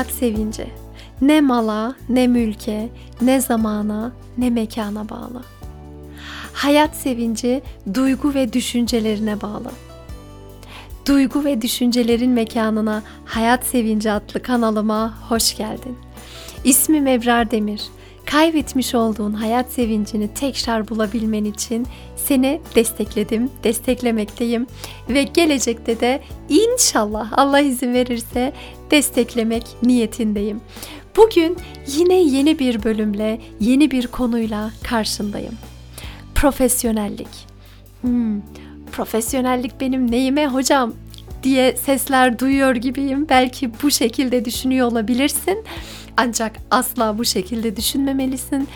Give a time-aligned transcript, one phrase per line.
[0.00, 0.66] Hayat sevinci
[1.20, 2.88] ne mala, ne mülke,
[3.22, 5.42] ne zamana, ne mekana bağlı.
[6.52, 7.62] Hayat sevinci
[7.94, 9.70] duygu ve düşüncelerine bağlı.
[11.06, 15.98] Duygu ve düşüncelerin mekanına Hayat Sevinci adlı kanalıma hoş geldin.
[16.64, 17.82] İsmim Ebrar Demir.
[18.30, 24.66] Kaybetmiş olduğun hayat sevincini tekrar bulabilmen için seni destekledim, desteklemekteyim
[25.08, 28.52] ve gelecekte de inşallah Allah izin verirse
[28.90, 30.60] desteklemek niyetindeyim.
[31.16, 31.56] Bugün
[31.86, 35.54] yine yeni bir bölümle, yeni bir konuyla karşındayım.
[36.34, 37.28] Profesyonellik.
[38.00, 38.40] Hmm,
[38.92, 40.92] profesyonellik benim neyime hocam
[41.42, 43.26] diye sesler duyuyor gibiyim.
[43.28, 45.64] Belki bu şekilde düşünüyor olabilirsin.
[46.20, 48.68] Ancak asla bu şekilde düşünmemelisin.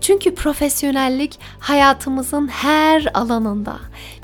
[0.00, 3.76] Çünkü profesyonellik hayatımızın her alanında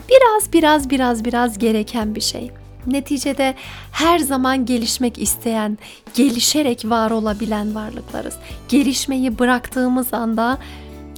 [0.08, 2.50] biraz biraz biraz biraz gereken bir şey.
[2.86, 3.54] Neticede
[3.92, 5.78] her zaman gelişmek isteyen,
[6.14, 8.34] gelişerek var olabilen varlıklarız.
[8.68, 10.58] Gelişmeyi bıraktığımız anda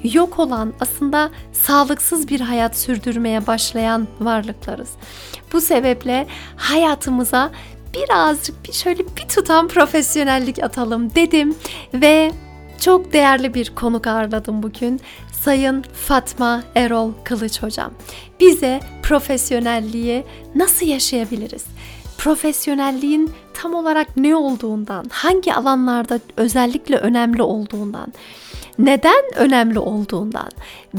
[0.04, 4.90] yok olan, aslında sağlıksız bir hayat sürdürmeye başlayan varlıklarız.
[5.52, 7.50] Bu sebeple hayatımıza
[7.94, 11.54] birazcık bir şöyle bir tutam profesyonellik atalım dedim
[11.94, 12.32] ve
[12.80, 15.00] çok değerli bir konuk ağırladım bugün.
[15.32, 17.90] Sayın Fatma Erol Kılıç hocam.
[18.40, 21.64] Bize profesyonelliği nasıl yaşayabiliriz?
[22.18, 28.12] Profesyonelliğin tam olarak ne olduğundan, hangi alanlarda özellikle önemli olduğundan,
[28.78, 30.50] neden önemli olduğundan,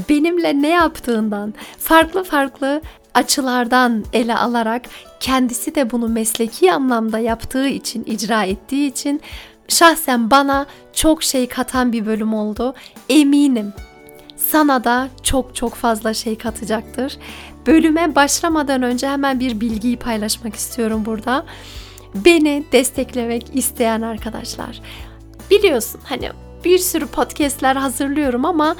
[0.08, 2.80] benimle ne yaptığından, farklı farklı
[3.16, 4.82] açılardan ele alarak
[5.20, 9.20] kendisi de bunu mesleki anlamda yaptığı için, icra ettiği için
[9.68, 12.74] şahsen bana çok şey katan bir bölüm oldu.
[13.08, 13.72] Eminim
[14.36, 17.18] sana da çok çok fazla şey katacaktır.
[17.66, 21.44] Bölüme başlamadan önce hemen bir bilgiyi paylaşmak istiyorum burada.
[22.14, 24.80] Beni desteklemek isteyen arkadaşlar.
[25.50, 26.30] Biliyorsun hani
[26.64, 28.76] bir sürü podcastler hazırlıyorum ama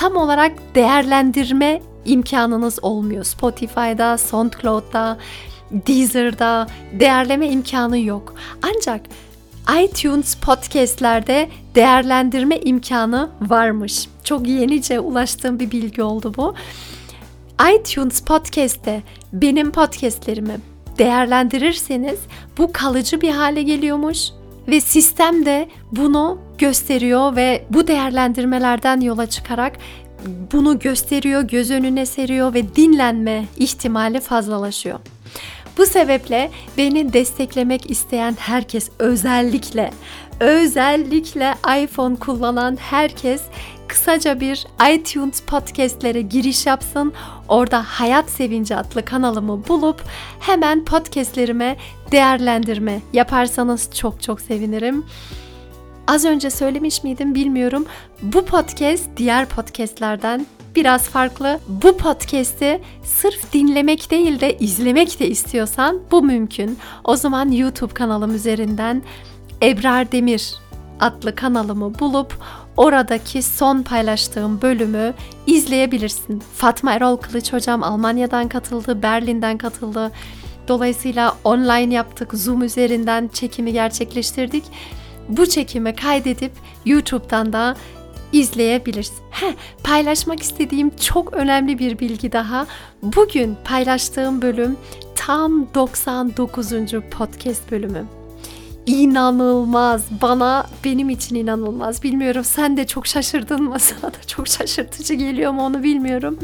[0.00, 3.24] tam olarak değerlendirme imkanınız olmuyor.
[3.24, 5.18] Spotify'da, SoundCloud'da,
[5.70, 8.34] Deezer'da değerleme imkanı yok.
[8.62, 9.00] Ancak
[9.82, 14.08] iTunes podcastlerde değerlendirme imkanı varmış.
[14.24, 16.54] Çok yenice ulaştığım bir bilgi oldu bu.
[17.74, 20.56] iTunes podcast'te benim podcastlerimi
[20.98, 22.18] değerlendirirseniz
[22.58, 24.30] bu kalıcı bir hale geliyormuş
[24.68, 29.78] ve sistem de bunu gösteriyor ve bu değerlendirmelerden yola çıkarak
[30.52, 34.98] bunu gösteriyor, göz önüne seriyor ve dinlenme ihtimali fazlalaşıyor.
[35.78, 39.90] Bu sebeple beni desteklemek isteyen herkes özellikle
[40.40, 43.42] özellikle iPhone kullanan herkes
[43.90, 47.12] kısaca bir iTunes podcastlere giriş yapsın.
[47.48, 50.02] Orada Hayat Sevinci adlı kanalımı bulup
[50.40, 51.76] hemen podcastlerime
[52.12, 55.04] değerlendirme yaparsanız çok çok sevinirim.
[56.06, 57.86] Az önce söylemiş miydim bilmiyorum.
[58.22, 60.46] Bu podcast diğer podcastlerden
[60.76, 61.60] biraz farklı.
[61.68, 66.78] Bu podcast'i sırf dinlemek değil de izlemek de istiyorsan bu mümkün.
[67.04, 69.02] O zaman YouTube kanalım üzerinden
[69.62, 70.60] Ebrar Demir
[71.00, 72.34] adlı kanalımı bulup
[72.76, 75.14] oradaki son paylaştığım bölümü
[75.46, 76.42] izleyebilirsin.
[76.54, 80.12] Fatma Erol Kılıç hocam Almanya'dan katıldı, Berlin'den katıldı.
[80.68, 84.64] Dolayısıyla online yaptık, Zoom üzerinden çekimi gerçekleştirdik.
[85.28, 86.52] Bu çekimi kaydedip
[86.84, 87.76] YouTube'dan da
[88.32, 89.16] izleyebilirsin.
[89.30, 89.54] He,
[89.84, 92.66] paylaşmak istediğim çok önemli bir bilgi daha.
[93.02, 94.76] Bugün paylaştığım bölüm
[95.14, 96.70] tam 99.
[97.10, 98.19] podcast bölümü.
[98.90, 100.04] İnanılmaz.
[100.22, 102.02] Bana benim için inanılmaz.
[102.02, 103.76] Bilmiyorum sen de çok şaşırdın mı?
[103.78, 106.38] Sana da çok şaşırtıcı geliyor mu onu bilmiyorum.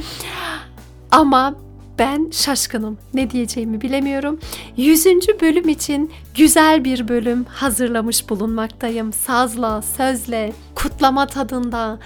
[1.10, 1.54] Ama
[1.98, 2.98] ben şaşkınım.
[3.14, 4.40] Ne diyeceğimi bilemiyorum.
[4.76, 9.12] Yüzüncü bölüm için güzel bir bölüm hazırlamış bulunmaktayım.
[9.12, 11.98] Sazla, sözle, kutlama tadında,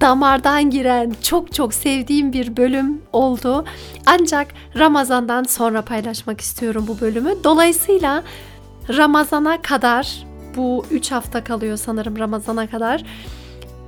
[0.00, 3.64] damardan giren çok çok sevdiğim bir bölüm oldu.
[4.06, 7.34] Ancak Ramazan'dan sonra paylaşmak istiyorum bu bölümü.
[7.44, 8.22] Dolayısıyla
[8.88, 10.26] Ramazan'a kadar
[10.56, 13.04] bu 3 hafta kalıyor sanırım Ramazan'a kadar.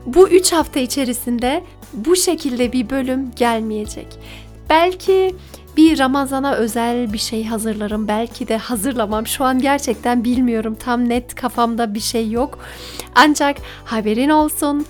[0.07, 4.07] Bu 3 hafta içerisinde bu şekilde bir bölüm gelmeyecek.
[4.71, 5.35] Belki
[5.77, 8.09] bir Ramazan'a özel bir şey hazırlarım.
[8.09, 9.27] Belki de hazırlamam.
[9.27, 10.77] Şu an gerçekten bilmiyorum.
[10.81, 12.59] Tam net kafamda bir şey yok.
[13.15, 14.87] Ancak haberin olsun.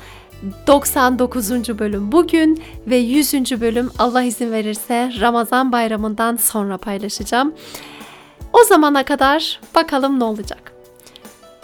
[0.66, 1.78] 99.
[1.78, 3.34] bölüm bugün ve 100.
[3.60, 7.54] bölüm Allah izin verirse Ramazan bayramından sonra paylaşacağım.
[8.54, 10.72] O zamana kadar bakalım ne olacak.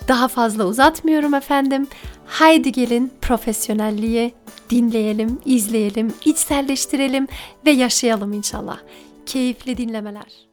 [0.08, 1.88] Daha fazla uzatmıyorum efendim.
[2.26, 4.34] Haydi gelin profesyonelliği
[4.70, 7.28] dinleyelim, izleyelim, içselleştirelim
[7.66, 8.80] ve yaşayalım inşallah.
[9.26, 10.48] Keyifli dinlemeler.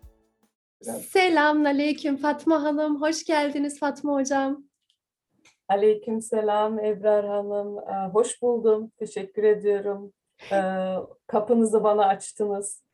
[1.11, 3.01] Selamünaleyküm Fatma Hanım.
[3.01, 4.63] Hoş geldiniz Fatma Hocam.
[5.69, 7.77] Aleykümselam Ebrar Hanım.
[7.77, 8.91] Ee, Hoş buldum.
[8.99, 10.13] Teşekkür ediyorum.
[10.51, 10.93] Ee,
[11.27, 12.86] Kapınızı bana açtınız.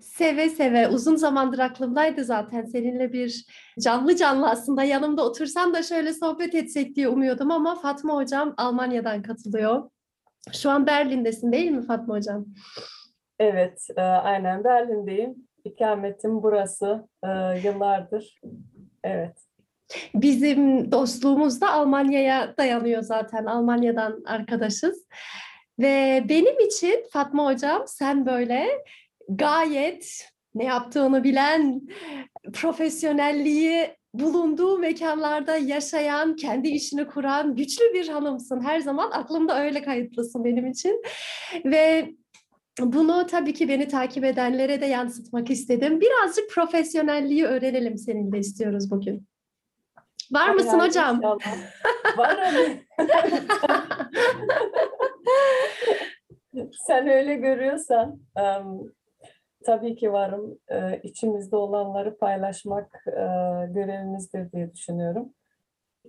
[0.00, 3.44] Seve seve uzun zamandır aklımdaydı zaten seninle bir
[3.80, 9.22] canlı canlı aslında yanımda otursan da şöyle sohbet etsek diye umuyordum ama Fatma Hocam Almanya'dan
[9.22, 9.90] katılıyor.
[10.52, 12.46] Şu an Berlin'desin değil mi Fatma Hocam?
[13.38, 15.34] Evet, e, aynen Berlin'deyim.
[15.64, 17.28] İkametim burası e,
[17.64, 18.40] yıllardır.
[19.04, 19.36] Evet,
[20.14, 23.44] Bizim dostluğumuz da Almanya'ya dayanıyor zaten.
[23.44, 25.06] Almanya'dan arkadaşız.
[25.78, 28.68] Ve benim için Fatma Hocam sen böyle
[29.36, 31.80] gayet ne yaptığını bilen,
[32.52, 38.60] profesyonelliği bulunduğu mekanlarda yaşayan, kendi işini kuran güçlü bir hanımsın.
[38.60, 41.02] Her zaman aklımda öyle kayıtlısın benim için.
[41.64, 42.14] Ve
[42.80, 46.00] bunu tabii ki beni takip edenlere de yansıtmak istedim.
[46.00, 49.26] Birazcık profesyonelliği öğrenelim seninle istiyoruz bugün.
[50.32, 51.16] Var mısın Aynen, hocam?
[51.16, 51.38] inşallah.
[52.16, 52.82] Var abi.
[56.86, 58.64] Sen öyle görüyorsan, em,
[59.66, 60.58] tabii ki varım.
[60.68, 63.22] E, içimizde olanları paylaşmak e,
[63.72, 65.32] görevimizdir diye düşünüyorum.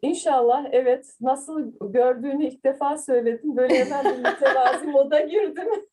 [0.02, 3.58] İnşallah evet nasıl gördüğünü ilk defa söyledim.
[3.58, 5.68] Böyle hemen bir mütevazi moda girdim.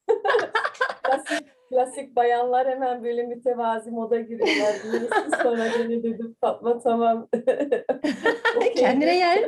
[1.03, 4.75] klasik, klasik bayanlar hemen böyle mütevazi moda giriyorlar.
[4.85, 7.29] Birisi sonra beni dedim Fatma tamam.
[8.57, 8.75] Okey.
[8.75, 9.39] Kendine yer.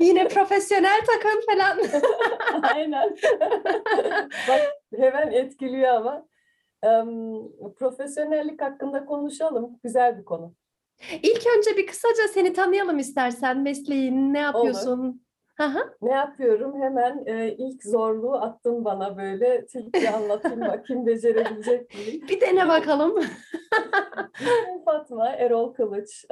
[0.00, 1.78] Yine profesyonel takım falan.
[2.74, 3.16] Aynen.
[4.48, 4.60] Bak
[4.96, 6.26] hemen etkiliyor ama.
[7.76, 9.78] Profesyonellik hakkında konuşalım.
[9.82, 10.54] Güzel bir konu.
[11.22, 13.62] İlk önce bir kısaca seni tanıyalım istersen.
[13.62, 15.24] Mesleğin, ne yapıyorsun?
[16.02, 16.82] Ne yapıyorum?
[16.82, 19.66] Hemen e, ilk zorluğu attın bana böyle.
[19.66, 22.24] Türkçe anlatayım bakayım becerebilecek miyim?
[22.28, 23.14] Bir dene bakalım.
[24.84, 26.24] Fatma Erol Kılıç.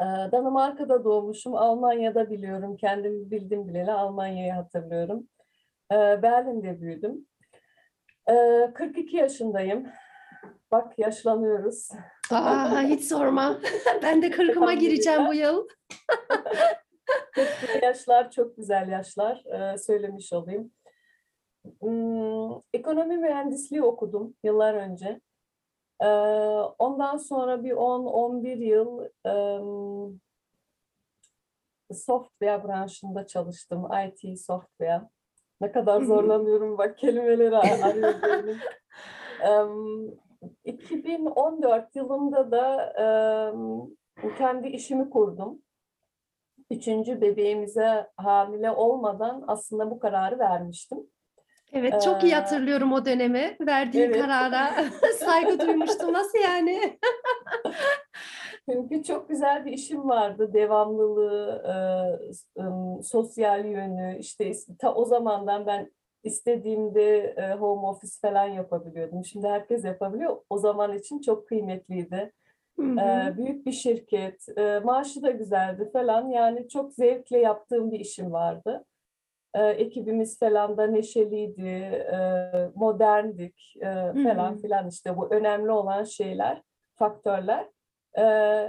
[0.00, 1.54] E, Danimarka'da doğmuşum.
[1.54, 2.76] Almanya'da biliyorum.
[2.76, 5.28] Kendimi bildim bileli Almanya'yı hatırlıyorum.
[5.92, 7.26] E, Berlin'de büyüdüm.
[8.28, 8.34] E,
[8.74, 9.86] 42 yaşındayım.
[10.70, 11.88] Bak yaşlanıyoruz.
[12.30, 13.60] Aa, hiç sorma.
[14.02, 15.68] Ben de kırkıma gireceğim bu yıl.
[17.82, 19.44] Yaşlar çok güzel yaşlar.
[19.46, 20.72] Ee, söylemiş olayım.
[21.80, 25.20] Hmm, ekonomi mühendisliği okudum yıllar önce.
[26.02, 26.06] Ee,
[26.78, 30.20] ondan sonra bir 10-11 yıl em,
[31.94, 33.88] software branşında çalıştım.
[34.06, 35.02] IT software.
[35.60, 38.58] Ne kadar zorlanıyorum bak kelimeleri ar- arıyor beynim.
[39.40, 40.10] Em,
[40.64, 42.92] 2014 yılında da
[44.38, 45.62] kendi işimi kurdum
[46.70, 50.98] üçüncü bebeğimize hamile olmadan aslında bu kararı vermiştim.
[51.72, 53.56] Evet, çok iyi Ee, hatırlıyorum o dönemi.
[53.60, 54.20] Verdiğin evet.
[54.20, 54.70] karara
[55.18, 56.12] saygı duymuştum.
[56.12, 56.98] Nasıl yani?
[58.70, 60.52] Çünkü çok güzel bir işim vardı.
[60.52, 61.62] Devamlılığı,
[62.56, 64.18] e, ım, sosyal yönü.
[64.18, 65.90] işte ta o zamandan ben
[66.24, 69.24] istediğimde e, home office falan yapabiliyordum.
[69.24, 70.36] Şimdi herkes yapabiliyor.
[70.50, 72.32] O zaman için çok kıymetliydi.
[72.76, 73.00] Hı hı.
[73.00, 76.28] Ee, büyük bir şirket, e, maaşı da güzeldi falan.
[76.28, 78.84] Yani çok zevkle yaptığım bir işim vardı.
[79.54, 81.68] Ee, ekibimiz falan da neşeliydi,
[82.12, 82.18] e,
[82.74, 83.84] moderndik e,
[84.22, 84.56] falan hı.
[84.56, 86.62] filan işte bu önemli olan şeyler,
[86.94, 87.68] faktörler.
[88.18, 88.22] Ee,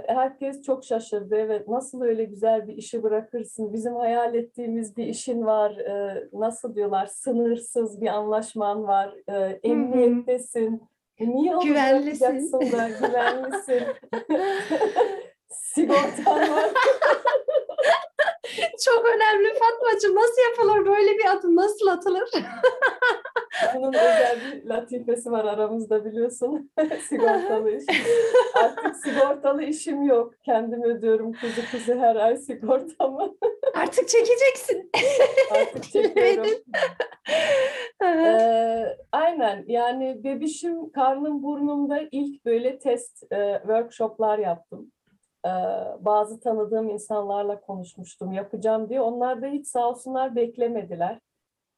[0.06, 1.36] herkes çok şaşırdı.
[1.36, 3.72] Evet, nasıl öyle güzel bir işi bırakırsın?
[3.72, 5.76] Bizim hayal ettiğimiz bir işin var.
[5.76, 7.06] Ee, nasıl diyorlar?
[7.06, 9.14] Sınırsız bir anlaşman var.
[9.28, 10.82] Ee, emniyettesin.
[11.18, 12.52] E, Niye onu Güvenlisin.
[12.52, 13.82] da güvenlisin?
[15.48, 16.70] Sigortan var.
[18.84, 20.14] Çok önemli Fatmacığım.
[20.14, 21.56] Nasıl yapılır böyle bir adım?
[21.56, 22.30] Nasıl atılır?
[23.74, 26.70] Bunun özel bir latifesi var aramızda biliyorsun.
[27.08, 27.84] Sigortalı iş.
[28.54, 30.34] Artık sigortalı işim yok.
[30.44, 33.34] Kendim ödüyorum kuzu kuzu her ay sigortamı.
[33.74, 34.90] Artık çekeceksin.
[35.50, 36.46] Artık çekiyorum.
[38.04, 44.92] Ee, aynen yani bebişim karnım burnumda ilk böyle test e, workshoplar yaptım.
[45.46, 45.48] Ee,
[46.00, 49.00] bazı tanıdığım insanlarla konuşmuştum yapacağım diye.
[49.00, 51.20] Onlar da hiç sağ olsunlar beklemediler.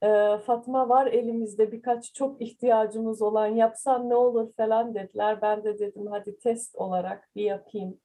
[0.03, 5.43] Ee, Fatma var elimizde birkaç çok ihtiyacımız olan yapsan ne olur falan dediler.
[5.43, 8.01] Ben de dedim hadi test olarak bir yapayım.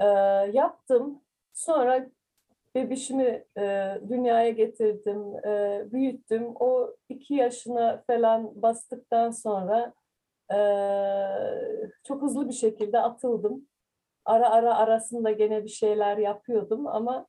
[0.00, 0.04] Ee,
[0.52, 1.22] yaptım.
[1.52, 2.06] Sonra
[2.74, 6.52] bebişimi e, dünyaya getirdim, e, büyüttüm.
[6.60, 9.92] O iki yaşına falan bastıktan sonra
[10.52, 10.58] e,
[12.04, 13.67] çok hızlı bir şekilde atıldım.
[14.28, 17.26] Ara ara arasında gene bir şeyler yapıyordum ama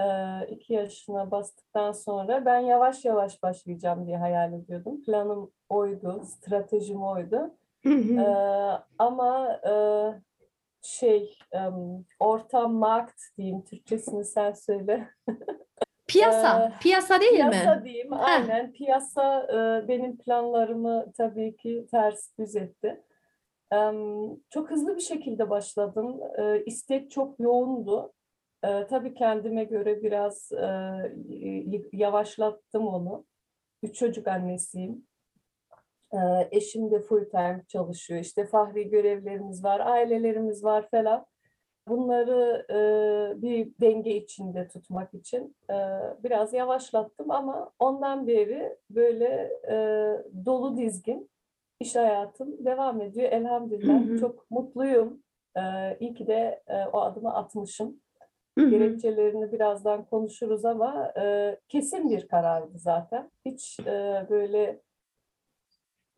[0.00, 0.04] e,
[0.50, 5.02] iki yaşına bastıktan sonra ben yavaş yavaş başlayacağım diye hayal ediyordum.
[5.02, 7.54] Planım oydu, stratejim oydu.
[7.86, 9.74] Ee, ama e,
[10.82, 15.08] şey em, ortam markt diyeyim Türkçesini sen söyle.
[16.06, 17.84] Piyasa, Ee, piyasa değil Piyasa mi?
[17.84, 18.72] diyeyim aynen.
[18.72, 23.02] Piyasa e, benim planlarımı tabii ki ters düz etti.
[24.50, 26.20] Çok hızlı bir şekilde başladım.
[26.66, 28.12] İstek çok yoğundu.
[28.62, 30.52] Tabii kendime göre biraz
[31.92, 33.24] yavaşlattım onu.
[33.82, 35.06] Üç çocuk annesiyim.
[36.50, 38.20] Eşim de full time çalışıyor.
[38.20, 41.26] İşte fahri görevlerimiz var, ailelerimiz var falan.
[41.88, 42.66] Bunları
[43.42, 45.56] bir denge içinde tutmak için
[46.24, 49.50] biraz yavaşlattım ama ondan beri böyle
[50.46, 51.30] dolu dizgin
[51.80, 53.32] iş hayatım devam ediyor.
[53.32, 54.18] Elhamdülillah Hı hı.
[54.18, 55.22] çok mutluyum.
[55.56, 55.60] E,
[56.00, 58.00] iyi ki de e, o adımı atmışım.
[58.58, 58.70] Hı hı.
[58.70, 63.30] Gerekçelerini birazdan konuşuruz ama e, kesin bir karardı zaten.
[63.44, 64.80] Hiç e, böyle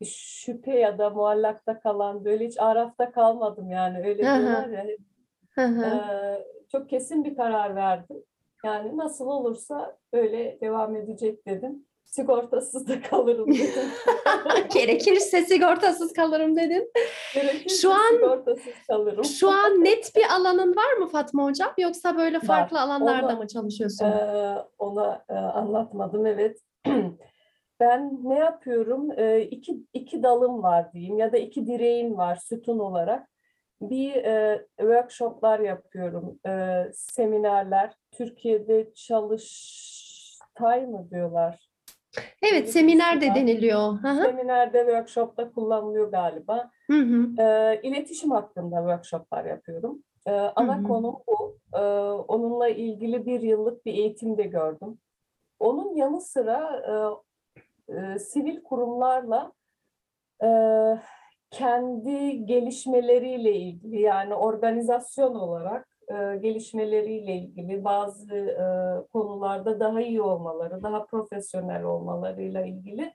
[0.05, 4.85] şüphe ya da muallakta kalan, böyle hiç arafta kalmadım yani öyle diyorlar ya.
[5.55, 5.85] Hı hı.
[5.85, 8.23] Ee, çok kesin bir karar verdim.
[8.65, 11.85] Yani nasıl olursa öyle devam edecek dedim.
[12.15, 13.89] Sigortasız da kalırım dedim.
[14.73, 16.91] Gerekirse sigortasız kalırım dedin.
[17.33, 19.25] Gerekirse Şu an- sigortasız kalırım.
[19.25, 21.73] Şu an net bir alanın var mı Fatma Hocam?
[21.77, 24.05] Yoksa böyle farklı alanlarda Onu- mı çalışıyorsun?
[24.05, 26.59] Ee, ona e, anlatmadım evet.
[27.79, 29.11] Ben ne yapıyorum?
[29.19, 33.29] Ee, iki, iki dalım var diyeyim ya da iki direğim var sütun olarak.
[33.81, 37.93] Bir e, workshoplar yapıyorum, e, seminerler.
[38.11, 41.62] Türkiye'de çalıştay mı diyorlar?
[42.17, 43.35] Evet, öyle seminer de birisi var.
[43.35, 43.99] deniliyor.
[44.01, 46.71] Seminerde, workshopta kullanılıyor galiba.
[46.91, 47.41] Hı hı.
[47.41, 50.03] E, iletişim hakkında workshoplar yapıyorum.
[50.25, 50.83] E, ana Hı hı.
[50.83, 51.57] konum bu.
[51.73, 51.81] E,
[52.27, 54.97] onunla ilgili bir yıllık bir eğitim de gördüm.
[55.59, 56.81] Onun yanı sıra
[57.89, 59.51] e, e, sivil kurumlarla
[60.43, 60.49] e,
[61.51, 68.65] kendi gelişmeleriyle ilgili yani organizasyon olarak e, gelişmeleriyle ilgili bazı e,
[69.13, 73.13] konularda daha iyi olmaları, daha profesyonel olmalarıyla ilgili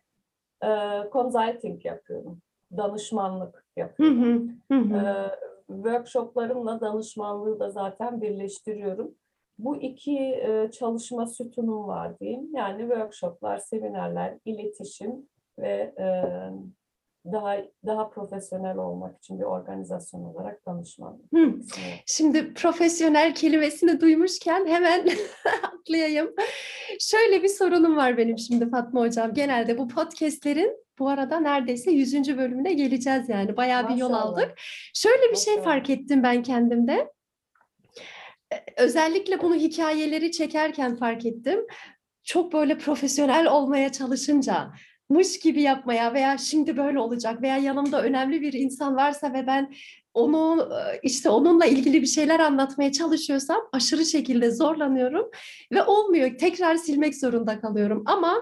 [0.64, 0.68] e,
[1.12, 2.40] consulting yapıyorum.
[2.76, 4.22] Danışmanlık yapıyorum.
[4.68, 4.74] hı.
[4.74, 4.96] Hı hı.
[4.96, 5.30] Ee,
[5.66, 9.14] workshoplarımla danışmanlığı da zaten birleştiriyorum.
[9.58, 12.54] Bu iki e, çalışma sütunum var diyeyim.
[12.54, 15.28] Yani workshoplar, seminerler, iletişim
[15.58, 16.06] ve e,
[17.32, 17.56] daha
[17.86, 21.32] daha profesyonel olmak için bir organizasyon olarak danışmanlık.
[21.34, 21.58] Hı.
[21.58, 21.82] kısmı.
[22.06, 25.08] Şimdi profesyonel kelimesini duymuşken hemen
[25.62, 26.34] atlayayım.
[27.00, 29.34] Şöyle bir sorunum var benim şimdi Fatma Hocam.
[29.34, 32.38] Genelde bu podcastlerin bu arada neredeyse 100.
[32.38, 33.56] bölümüne geleceğiz yani.
[33.56, 34.32] Bayağı bir yol Maşallah.
[34.32, 34.54] aldık.
[34.94, 35.72] Şöyle bir şey Maşallah.
[35.74, 37.12] fark ettim ben kendimde.
[38.52, 41.66] Ee, Özellikle bunu hikayeleri çekerken fark ettim.
[42.24, 44.70] Çok böyle profesyonel olmaya çalışınca,
[45.10, 49.74] mış gibi yapmaya veya şimdi böyle olacak veya yanımda önemli bir insan varsa ve ben
[50.14, 55.30] onu e, işte onunla ilgili bir şeyler anlatmaya çalışıyorsam aşırı şekilde zorlanıyorum
[55.72, 56.38] ve olmuyor.
[56.38, 58.02] Tekrar silmek zorunda kalıyorum.
[58.06, 58.40] Ama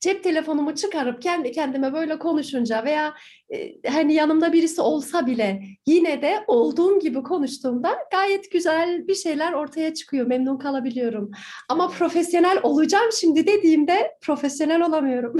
[0.00, 3.14] cep telefonumu çıkarıp kendi kendime böyle konuşunca veya
[3.54, 9.52] e, hani yanımda birisi olsa bile yine de olduğum gibi konuştuğumda gayet güzel bir şeyler
[9.52, 10.26] ortaya çıkıyor.
[10.26, 11.30] Memnun kalabiliyorum.
[11.68, 15.36] Ama profesyonel olacağım şimdi dediğimde profesyonel olamıyorum.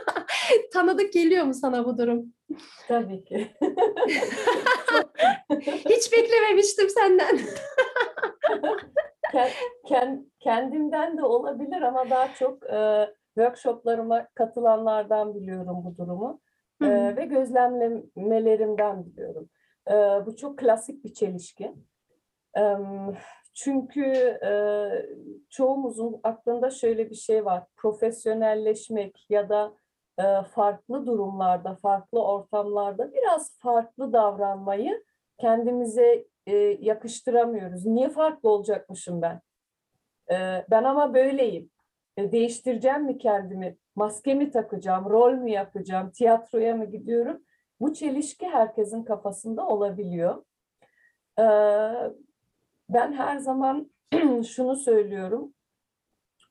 [0.72, 2.34] Tanıdık geliyor mu sana bu durum?
[2.88, 3.48] Tabii ki.
[5.88, 7.38] Hiç beklememiştim senden.
[9.32, 9.50] Ken-
[9.88, 16.40] ken- kendimden de olabilir ama daha çok e, workshoplarıma katılanlardan biliyorum bu durumu.
[16.82, 19.48] Ee, ve gözlemlemelerimden biliyorum.
[19.90, 19.92] Ee,
[20.26, 21.74] bu çok klasik bir çelişki.
[22.58, 22.76] Ee,
[23.54, 24.04] çünkü
[24.44, 24.52] e,
[25.50, 27.64] çoğumuzun aklında şöyle bir şey var.
[27.76, 29.72] Profesyonelleşmek ya da
[30.18, 35.04] e, farklı durumlarda, farklı ortamlarda biraz farklı davranmayı
[35.38, 37.86] kendimize e, yakıştıramıyoruz.
[37.86, 39.40] Niye farklı olacakmışım ben?
[40.30, 41.70] Ee, ben ama böyleyim.
[42.18, 43.76] Değiştireceğim mi kendimi?
[43.96, 45.10] Maske mi takacağım?
[45.10, 46.10] Rol mü yapacağım?
[46.10, 47.42] Tiyatroya mı gidiyorum?
[47.80, 50.44] Bu çelişki herkesin kafasında olabiliyor.
[51.38, 51.42] Ee,
[52.88, 53.90] ben her zaman
[54.48, 55.54] şunu söylüyorum.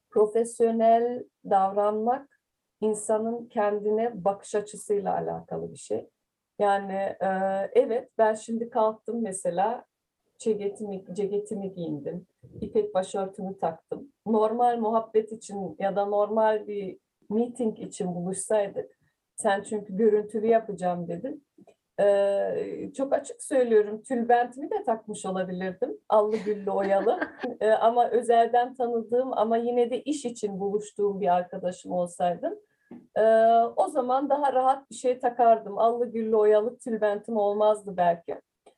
[0.10, 2.40] Profesyonel davranmak
[2.82, 6.10] insanın kendine bakış açısıyla alakalı bir şey.
[6.60, 7.28] Yani e,
[7.74, 9.86] evet ben şimdi kalktım mesela
[10.38, 12.28] ceketimi, ceketimi giyindim.
[12.62, 14.12] İpek başörtümü taktım.
[14.26, 16.98] Normal muhabbet için ya da normal bir
[17.30, 18.98] meeting için buluşsaydık.
[19.36, 21.48] Sen çünkü görüntülü yapacağım dedin.
[22.00, 25.98] Ee, çok açık söylüyorum tülbentimi de takmış olabilirdim.
[26.10, 27.20] Allı güllü oyalı.
[27.62, 32.54] Ee, ama özelden tanıdığım ama yine de iş için buluştuğum bir arkadaşım olsaydım.
[33.18, 33.22] ee,
[33.76, 35.78] o zaman daha rahat bir şey takardım.
[35.78, 38.36] Allı güllü oyalı tülbentim olmazdı belki.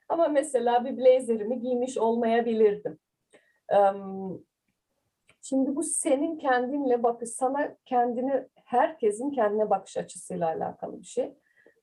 [0.10, 3.00] Ama mesela bir blazerimi giymiş olmayabilirdim.
[5.42, 11.34] Şimdi bu senin kendinle bakış, sana kendini, herkesin kendine bakış açısıyla alakalı bir şey.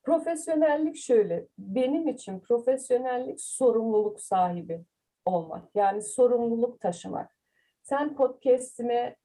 [0.03, 4.85] Profesyonellik şöyle, benim için profesyonellik sorumluluk sahibi
[5.25, 5.69] olmak.
[5.75, 7.37] Yani sorumluluk taşımak.
[7.83, 9.17] Sen podcast'ime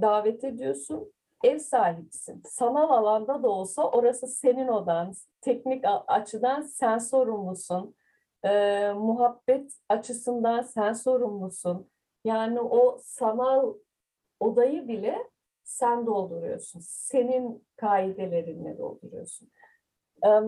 [0.00, 1.12] davet ediyorsun,
[1.44, 2.42] ev sahibisin.
[2.44, 5.12] Sanal alanda da olsa orası senin odan.
[5.40, 7.94] Teknik açıdan sen sorumlusun.
[8.44, 11.90] Ee, muhabbet açısından sen sorumlusun.
[12.24, 13.74] Yani o sanal
[14.40, 15.18] odayı bile
[15.64, 16.80] sen dolduruyorsun.
[16.84, 19.48] Senin kaidelerinle dolduruyorsun.
[20.22, 20.44] Em,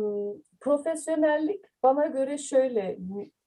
[0.61, 2.99] profesyonellik bana göre şöyle,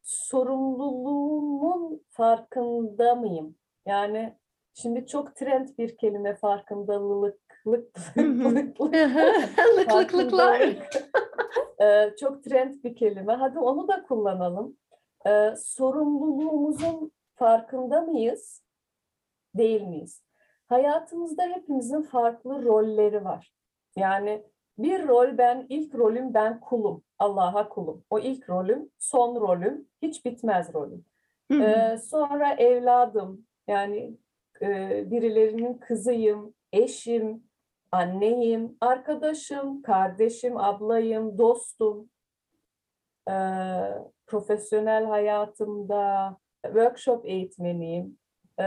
[0.04, 3.56] sorumluluğumun farkında mıyım?
[3.86, 4.38] Yani
[4.74, 7.40] şimdi çok trend bir kelime farkındalık.
[7.68, 9.86] lık- lık- lık- Lıklıklıklar.
[9.90, 10.88] farkındalık.
[11.82, 13.34] Ee, çok trend bir kelime.
[13.34, 14.78] Hadi onu da kullanalım.
[15.28, 18.64] Ee, sorumluluğumuzun farkında mıyız?
[19.56, 20.24] Değil miyiz?
[20.68, 23.54] Hayatımızda hepimizin farklı rolleri var.
[23.96, 24.44] Yani
[24.78, 27.04] bir rol ben, ilk rolüm ben kulum.
[27.20, 28.04] Allah'a kulum.
[28.10, 31.06] O ilk rolüm, son rolüm, hiç bitmez rolüm.
[31.52, 34.18] Ee, sonra evladım, yani
[34.62, 37.47] e, birilerinin kızıyım, eşim,
[37.92, 42.10] anneyim, arkadaşım, kardeşim, ablayım, dostum.
[43.30, 43.34] Ee,
[44.28, 48.18] profesyonel hayatımda workshop eğitmeniyim,
[48.60, 48.64] e,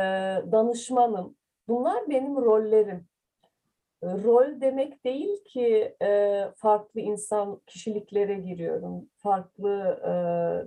[0.52, 1.36] danışmanım.
[1.68, 3.06] Bunlar benim rollerim.
[4.02, 10.12] E, Rol demek değil ki e, farklı insan kişiliklere giriyorum, farklı e,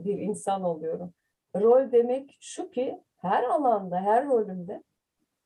[0.05, 1.13] bir insan oluyorum.
[1.55, 4.83] Rol demek şu ki her alanda, her rolümde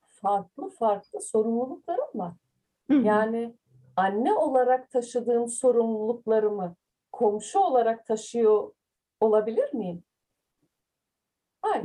[0.07, 2.33] farklı farklı sorumluluklarım var.
[3.05, 3.55] Yani
[3.95, 6.75] anne olarak taşıdığım sorumluluklarımı
[7.11, 8.71] komşu olarak taşıyor
[9.21, 10.03] olabilir miyim?
[11.61, 11.83] Hayır.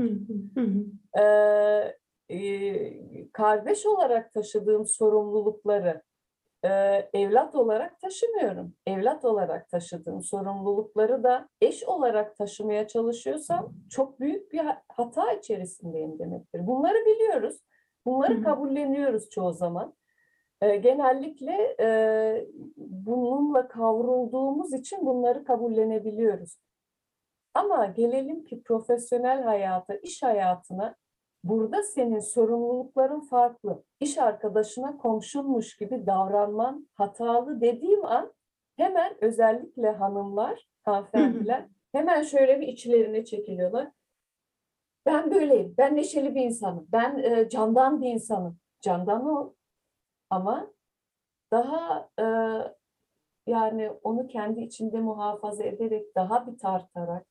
[1.18, 1.98] Ee,
[2.36, 6.02] e, kardeş olarak taşıdığım sorumlulukları
[6.64, 6.68] e,
[7.14, 8.74] evlat olarak taşımıyorum.
[8.86, 16.18] Evlat olarak taşıdığım sorumlulukları da eş olarak taşımaya çalışıyorsam çok büyük bir ha- hata içerisindeyim
[16.18, 16.66] demektir.
[16.66, 17.56] Bunları biliyoruz.
[18.06, 19.94] Bunları kabulleniyoruz çoğu zaman.
[20.62, 22.46] E, genellikle e,
[22.76, 26.58] bununla kavrulduğumuz için bunları kabullenebiliyoruz.
[27.54, 30.96] Ama gelelim ki profesyonel hayata, iş hayatına
[31.44, 33.84] burada senin sorumlulukların farklı.
[34.00, 38.32] İş arkadaşına komşunmuş gibi davranman hatalı dediğim an
[38.76, 43.88] hemen özellikle hanımlar, hanımefendiler hemen şöyle bir içlerine çekiliyorlar.
[45.06, 48.58] Ben böyleyim, ben neşeli bir insanım, ben e, candan bir insanım.
[48.80, 49.52] Candan ol.
[50.32, 50.72] Ama
[51.50, 52.24] daha e,
[53.46, 57.26] yani onu kendi içinde muhafaza ederek, daha bir tartarak,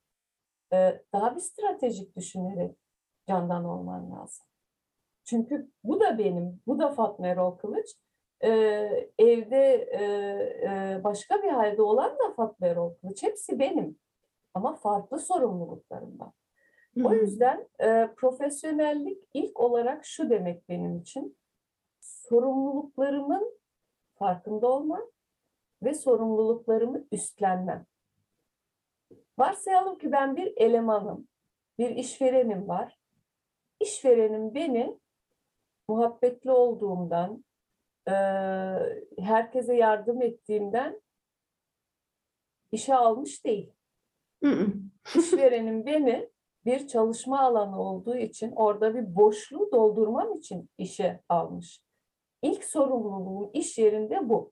[0.74, 2.76] e, daha bir stratejik düşünerek
[3.28, 4.46] candan olman lazım.
[5.24, 7.88] Çünkü bu da benim, bu da Fatma Erol Kılıç.
[8.44, 8.50] E,
[9.20, 10.04] evde e,
[10.64, 13.24] e, başka bir halde olan da Fatma Erol Kılıç.
[13.24, 14.00] Hepsi benim.
[14.54, 16.34] Ama farklı sorumluluklarım var.
[17.04, 21.41] O yüzden e, profesyonellik ilk olarak şu demek benim için.
[22.32, 23.60] Sorumluluklarımın
[24.16, 25.12] farkında olmam
[25.84, 27.86] ve sorumluluklarımı üstlenmem.
[29.38, 31.28] Varsayalım ki ben bir elemanım,
[31.78, 33.00] bir işverenim var.
[33.80, 35.00] İşverenim beni
[35.88, 37.46] muhabbetli olduğumdan,
[38.08, 38.14] e,
[39.20, 41.02] herkese yardım ettiğimden
[42.72, 43.74] işe almış değil.
[45.16, 46.30] İşverenim beni
[46.66, 51.82] bir çalışma alanı olduğu için orada bir boşluğu doldurmam için işe almış.
[52.42, 54.52] İlk sorumluluğum iş yerinde bu.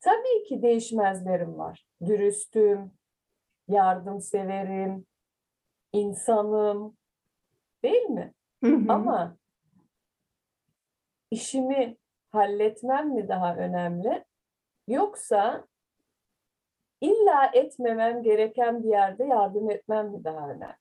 [0.00, 1.86] Tabii ki değişmezlerim var.
[2.06, 2.92] Dürüstüm,
[3.68, 5.06] yardımseverim,
[5.92, 6.96] insanım,
[7.82, 8.34] değil mi?
[8.88, 9.36] Ama
[11.30, 11.96] işimi
[12.30, 14.24] halletmem mi daha önemli?
[14.88, 15.66] Yoksa
[17.00, 20.76] illa etmemem gereken bir yerde yardım etmem mi daha önemli?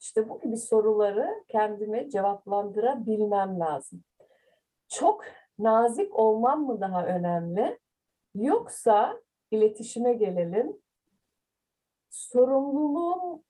[0.00, 4.04] İşte bu gibi soruları kendime cevaplandırabilmem lazım.
[4.88, 5.24] Çok
[5.58, 7.78] nazik olmam mı daha önemli?
[8.34, 10.76] Yoksa iletişime gelelim.
[12.10, 13.42] Sorumluluğum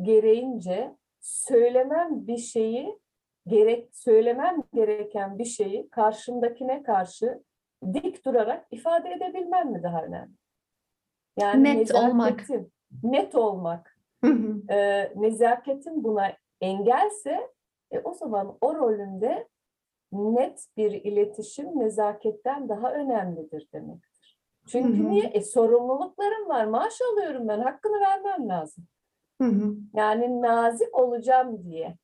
[0.00, 2.98] gereğince söylemem bir şeyi
[3.46, 7.42] gerek söylemem gereken bir şeyi karşımdakine karşı
[7.92, 10.32] dik durarak ifade edebilmem mi daha önemli?
[11.38, 12.46] Yani Net olmak.
[13.02, 13.98] net olmak,
[14.70, 17.50] e, nezaketin buna engelse
[17.90, 19.48] e, o zaman o rolünde
[20.12, 24.38] net bir iletişim nezaketten daha önemlidir demektir.
[24.66, 25.10] Çünkü Hı hı.
[25.10, 25.24] niye?
[25.24, 28.84] E, sorumluluklarım var, maaş alıyorum ben, hakkını vermem lazım.
[29.40, 29.76] Hı hı.
[29.94, 31.96] Yani nazik olacağım diye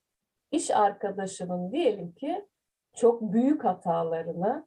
[0.51, 2.47] iş arkadaşımın diyelim ki
[2.95, 4.67] çok büyük hatalarını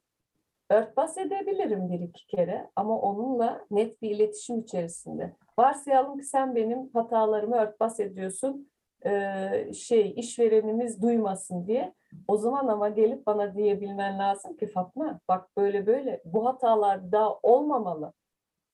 [0.70, 5.36] örtbas edebilirim bir iki kere ama onunla net bir iletişim içerisinde.
[5.58, 8.70] Varsayalım ki sen benim hatalarımı örtbas ediyorsun
[9.04, 11.94] eee, şey işverenimiz duymasın diye.
[12.28, 17.38] O zaman ama gelip bana diyebilmen lazım ki Fatma bak böyle böyle bu hatalar daha
[17.42, 18.12] olmamalı.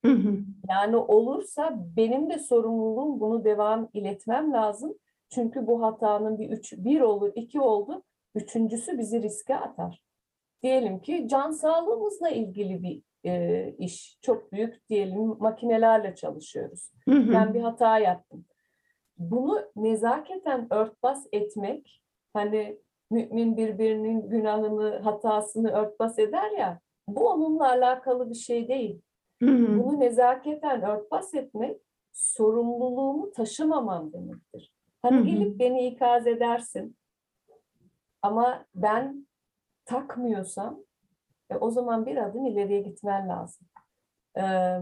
[0.05, 0.38] Hı hı.
[0.70, 4.94] Yani olursa benim de sorumluluğum bunu devam iletmem lazım.
[5.29, 8.03] Çünkü bu hatanın bir üç, bir olur, iki oldu.
[8.35, 10.03] Üçüncüsü bizi riske atar.
[10.62, 14.18] Diyelim ki can sağlığımızla ilgili bir e, iş.
[14.22, 16.90] Çok büyük diyelim makinelerle çalışıyoruz.
[17.09, 17.33] Hı hı.
[17.33, 18.44] Ben bir hata yaptım.
[19.18, 22.79] Bunu nezaketen örtbas etmek, hani
[23.11, 29.03] mümin birbirinin günahını, hatasını örtbas eder ya, bu onunla alakalı bir şey değil.
[29.79, 31.81] Bunu nezaketen örtbas etmek
[32.12, 34.73] sorumluluğumu taşımamam demektir.
[35.03, 36.97] Hani gelip beni ikaz edersin
[38.23, 39.27] ama ben
[39.85, 40.81] takmıyorsam
[41.51, 43.66] e, o zaman bir adım ileriye gitmen lazım.
[44.38, 44.79] Ee,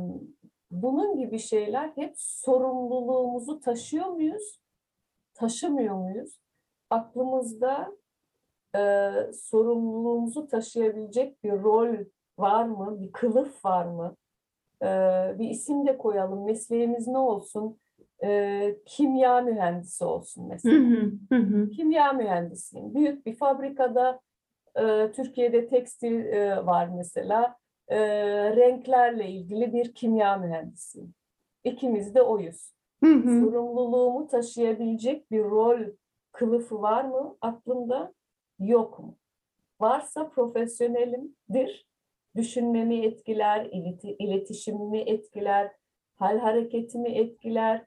[0.70, 4.60] bunun gibi şeyler hep sorumluluğumuzu taşıyor muyuz?
[5.34, 6.40] Taşımıyor muyuz?
[6.90, 7.96] Aklımızda
[8.74, 11.96] e, sorumluluğumuzu taşıyabilecek bir rol
[12.38, 13.00] var mı?
[13.00, 14.16] Bir kılıf var mı?
[14.82, 16.44] Ee, bir isim de koyalım.
[16.44, 17.78] Mesleğimiz ne olsun?
[18.24, 20.74] Ee, kimya mühendisi olsun mesela.
[20.74, 21.12] hı.
[21.32, 21.70] Hı hı.
[21.70, 22.94] Kimya mühendisiyim.
[22.94, 24.20] Büyük bir fabrikada
[24.76, 27.56] e, Türkiye'de tekstil e, var mesela.
[27.88, 27.98] E,
[28.56, 31.14] renklerle ilgili bir kimya mühendisiyim.
[31.64, 32.72] İkimiz de oyuz.
[33.04, 33.40] Hı hı.
[33.40, 35.80] Sorumluluğumu taşıyabilecek bir rol
[36.32, 38.12] kılıfı var mı aklımda?
[38.58, 39.18] Yok mu?
[39.80, 41.86] Varsa profesyonelimdir.
[42.36, 45.72] Düşünmemi etkiler, ileti- iletişimimi etkiler,
[46.14, 47.86] hal hareketimi etkiler,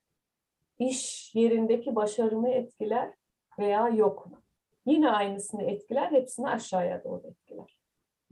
[0.80, 3.14] iş yerindeki başarımı etkiler
[3.60, 4.42] veya yok mu?
[4.86, 7.77] Yine aynısını etkiler, hepsini aşağıya doğru etkiler.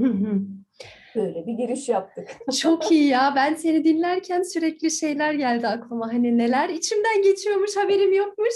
[0.01, 0.41] Hı hı.
[1.15, 2.27] Böyle bir giriş yaptık.
[2.61, 3.33] Çok iyi ya.
[3.35, 6.07] Ben seni dinlerken sürekli şeyler geldi aklıma.
[6.07, 8.55] Hani neler içimden geçiyormuş haberim yokmuş.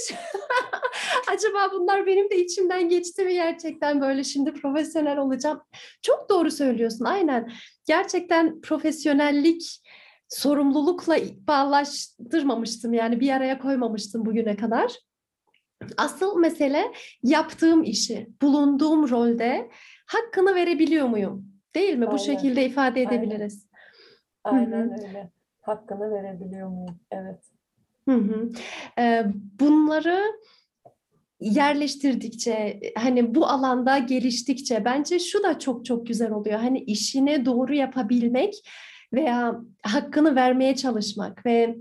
[1.31, 5.61] Acaba bunlar benim de içimden geçti mi gerçekten böyle şimdi profesyonel olacağım.
[6.01, 7.51] Çok doğru söylüyorsun aynen.
[7.87, 9.81] Gerçekten profesyonellik
[10.29, 14.91] sorumlulukla bağlaştırmamıştım yani bir araya koymamıştım bugüne kadar.
[15.97, 16.91] Asıl mesele
[17.23, 19.69] yaptığım işi, bulunduğum rolde
[20.09, 21.45] hakkını verebiliyor muyum?
[21.75, 22.05] Değil mi?
[22.05, 22.17] Bu Aynen.
[22.23, 23.13] şekilde ifade Aynen.
[23.23, 23.67] edebiliriz.
[24.43, 25.31] Aynen öyle.
[25.61, 26.99] Hakkını verebiliyor muyum?
[27.11, 27.43] Evet.
[28.09, 28.49] Hı hı.
[28.99, 29.25] Ee,
[29.59, 30.23] bunları
[31.39, 36.59] yerleştirdikçe hani bu alanda geliştikçe bence şu da çok çok güzel oluyor.
[36.59, 38.53] Hani işini doğru yapabilmek
[39.13, 41.75] veya hakkını vermeye çalışmak ve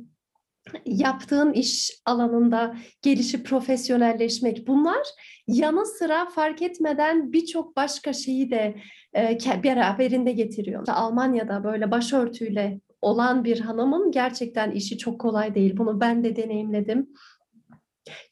[0.84, 5.06] yaptığın iş alanında gelişip profesyonelleşmek bunlar
[5.46, 8.76] yanı sıra fark etmeden birçok başka şeyi de
[9.16, 10.88] e, beraberinde getiriyor.
[10.88, 15.76] Almanya'da böyle başörtüyle olan bir hanımın gerçekten işi çok kolay değil.
[15.76, 17.08] Bunu ben de deneyimledim.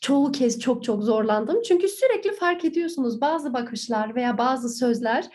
[0.00, 1.62] Çoğu kez çok çok zorlandım.
[1.62, 5.28] Çünkü sürekli fark ediyorsunuz bazı bakışlar veya bazı sözler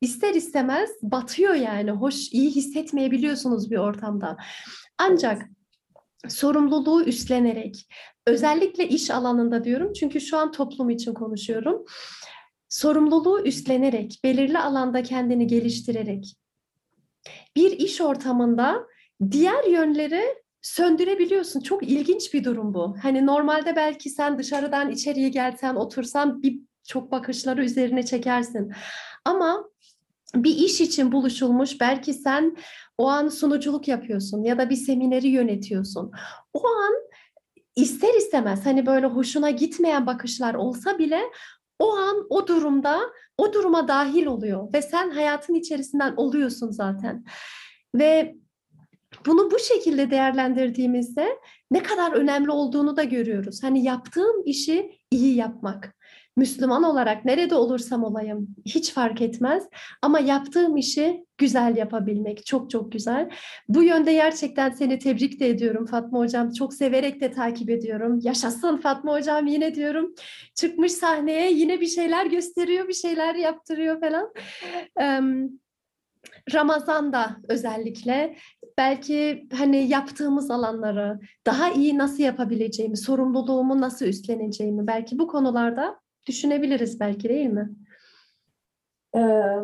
[0.00, 1.90] ister istemez batıyor yani.
[1.90, 4.36] Hoş, iyi hissetmeyebiliyorsunuz bir ortamda.
[4.98, 5.42] Ancak
[6.28, 7.88] sorumluluğu üstlenerek,
[8.26, 11.84] özellikle iş alanında diyorum çünkü şu an toplum için konuşuyorum.
[12.68, 16.36] Sorumluluğu üstlenerek, belirli alanda kendini geliştirerek
[17.56, 18.86] bir iş ortamında
[19.30, 20.22] diğer yönleri
[20.62, 21.60] söndürebiliyorsun.
[21.60, 22.96] Çok ilginç bir durum bu.
[23.02, 26.58] Hani normalde belki sen dışarıdan içeriye gelsen, otursan bir
[26.88, 28.72] çok bakışları üzerine çekersin.
[29.24, 29.64] Ama
[30.34, 32.56] bir iş için buluşulmuş belki sen
[33.02, 36.12] o an sunuculuk yapıyorsun ya da bir semineri yönetiyorsun.
[36.52, 36.94] O an
[37.76, 41.20] ister istemez hani böyle hoşuna gitmeyen bakışlar olsa bile
[41.78, 43.00] o an o durumda
[43.38, 47.24] o duruma dahil oluyor ve sen hayatın içerisinden oluyorsun zaten.
[47.94, 48.36] Ve
[49.26, 51.38] bunu bu şekilde değerlendirdiğimizde
[51.70, 53.62] ne kadar önemli olduğunu da görüyoruz.
[53.62, 55.96] Hani yaptığım işi iyi yapmak.
[56.36, 59.68] Müslüman olarak nerede olursam olayım hiç fark etmez
[60.02, 63.30] ama yaptığım işi güzel yapabilmek çok çok güzel.
[63.68, 66.52] Bu yönde gerçekten seni tebrik de ediyorum Fatma Hocam.
[66.52, 68.18] Çok severek de takip ediyorum.
[68.22, 70.14] Yaşasın Fatma Hocam yine diyorum.
[70.54, 74.32] Çıkmış sahneye yine bir şeyler gösteriyor, bir şeyler yaptırıyor falan.
[76.54, 78.36] Ramazan'da özellikle
[78.78, 87.00] belki hani yaptığımız alanları daha iyi nasıl yapabileceğimi, sorumluluğumu nasıl üstleneceğimi belki bu konularda düşünebiliriz
[87.00, 87.70] belki değil mi?
[89.14, 89.18] Ee,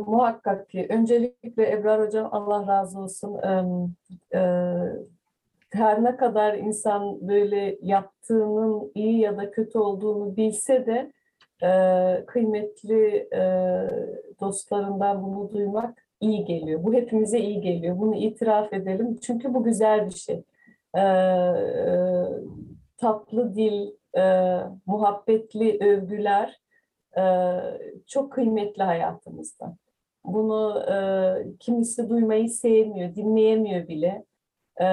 [0.06, 0.86] muhakkak ki.
[0.90, 3.38] Öncelikle Ebrar Hocam Allah razı olsun.
[3.42, 4.42] Ee, e,
[5.70, 11.12] her ne kadar insan böyle yaptığının iyi ya da kötü olduğunu bilse de
[11.62, 13.42] e, kıymetli e,
[14.40, 16.84] dostlarından bunu duymak iyi geliyor.
[16.84, 17.98] Bu hepimize iyi geliyor.
[17.98, 19.16] Bunu itiraf edelim.
[19.22, 20.42] Çünkü bu güzel bir şey.
[20.94, 21.04] E, e,
[22.96, 24.22] tatlı dil, e,
[24.86, 26.60] muhabbetli övgüler
[27.16, 27.22] e,
[28.06, 29.76] çok kıymetli hayatımızda.
[30.24, 30.96] Bunu e,
[31.58, 34.24] kimisi duymayı sevmiyor, dinleyemiyor bile.
[34.80, 34.86] E,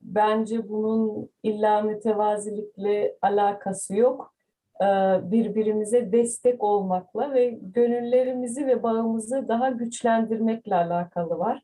[0.00, 4.34] bence bunun illa mütevazilikle alakası yok.
[4.80, 4.86] E,
[5.30, 11.62] birbirimize destek olmakla ve gönüllerimizi ve bağımızı daha güçlendirmekle alakalı var.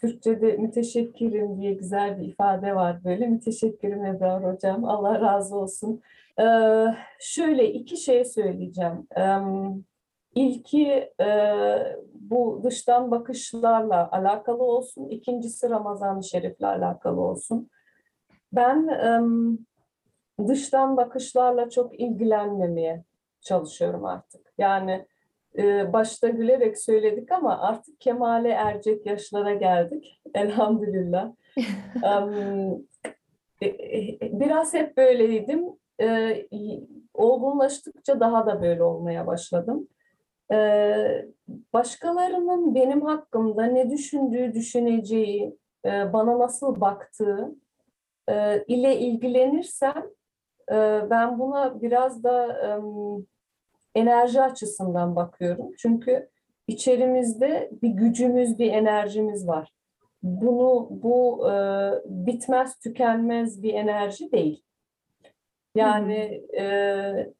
[0.00, 3.26] Türkçe'de müteşekkirim diye güzel bir ifade var böyle.
[3.26, 4.84] Müteşekkirim Ebrar Hocam.
[4.84, 6.02] Allah razı olsun.
[6.40, 6.44] E,
[7.20, 9.08] şöyle iki şey söyleyeceğim.
[10.34, 11.28] İlki e,
[12.14, 15.08] bu dıştan bakışlarla alakalı olsun.
[15.08, 17.70] İkincisi Ramazan-ı Şerif'le alakalı olsun.
[18.52, 18.88] Ben
[20.48, 23.04] dıştan bakışlarla çok ilgilenmemeye
[23.40, 24.52] çalışıyorum artık.
[24.58, 25.06] Yani
[25.58, 30.20] e, başta gülerek söyledik ama artık kemale erecek yaşlara geldik.
[30.34, 31.32] Elhamdülillah.
[33.62, 35.64] E, e, Biraz hep böyleydim.
[36.00, 36.36] E,
[37.14, 39.88] Olgunlaştıkça daha da böyle olmaya başladım.
[40.52, 41.26] Ee,
[41.72, 47.54] başkalarının benim hakkımda ne düşündüğü, düşüneceği, e, bana nasıl baktığı
[48.28, 50.06] e, ile ilgilenirsem
[50.72, 52.60] e, ben buna biraz da
[53.96, 55.72] enerji açısından bakıyorum.
[55.78, 56.28] Çünkü
[56.68, 59.72] içerimizde bir gücümüz, bir enerjimiz var.
[60.22, 61.54] Bunu bu e,
[62.04, 64.62] bitmez, tükenmez bir enerji değil.
[65.74, 66.64] Yani e,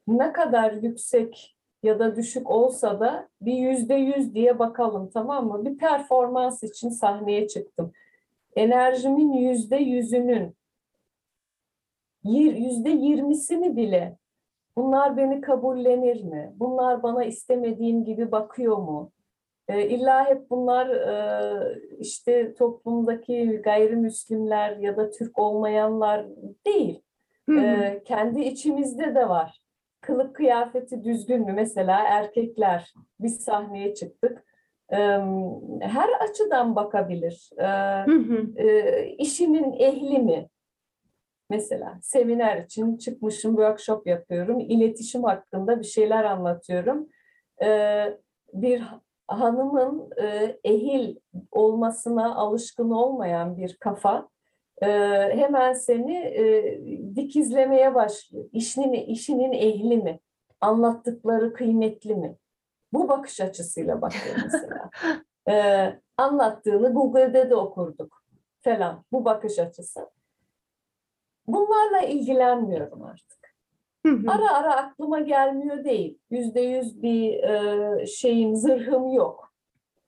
[0.07, 5.65] ne kadar yüksek ya da düşük olsa da bir yüzde yüz diye bakalım tamam mı?
[5.65, 7.91] Bir performans için sahneye çıktım.
[8.55, 10.57] Enerjimin yüzde yüzünün
[12.23, 14.17] yüzde yirmisini bile
[14.77, 16.53] bunlar beni kabullenir mi?
[16.55, 19.11] Bunlar bana istemediğim gibi bakıyor mu?
[19.67, 26.25] E, illa hep bunlar e, işte toplumdaki gayrimüslimler ya da Türk olmayanlar
[26.65, 27.01] değil.
[27.49, 29.61] E, kendi içimizde de var
[30.01, 31.53] kılık kıyafeti düzgün mü?
[31.53, 34.43] Mesela erkekler biz sahneye çıktık.
[35.81, 37.49] Her açıdan bakabilir.
[37.57, 38.61] Hı.
[38.61, 40.49] e, işinin ehli mi?
[41.49, 44.59] Mesela seminer için çıkmışım, workshop yapıyorum.
[44.59, 47.09] İletişim hakkında bir şeyler anlatıyorum.
[47.63, 48.17] Ee,
[48.53, 48.83] Bir
[49.27, 51.15] hanımın e, ehil
[51.51, 54.29] olmasına alışkın olmayan bir kafa
[54.81, 54.87] e,
[55.37, 56.79] hemen seni e,
[57.15, 58.49] dikizlemeye başlıyor.
[58.53, 60.19] İşinin, işinin ehli mi?
[60.61, 62.37] Anlattıkları kıymetli mi?
[62.93, 64.89] Bu bakış açısıyla bakıyor mesela.
[65.49, 68.23] E, anlattığını Google'de de okurduk
[68.61, 69.03] falan.
[69.11, 70.09] Bu bakış açısı.
[71.47, 73.55] Bunlarla ilgilenmiyorum artık.
[74.05, 74.31] Hı hı.
[74.31, 76.19] Ara ara aklıma gelmiyor değil.
[76.29, 79.53] Yüzde yüz bir e, şeyim, zırhım yok.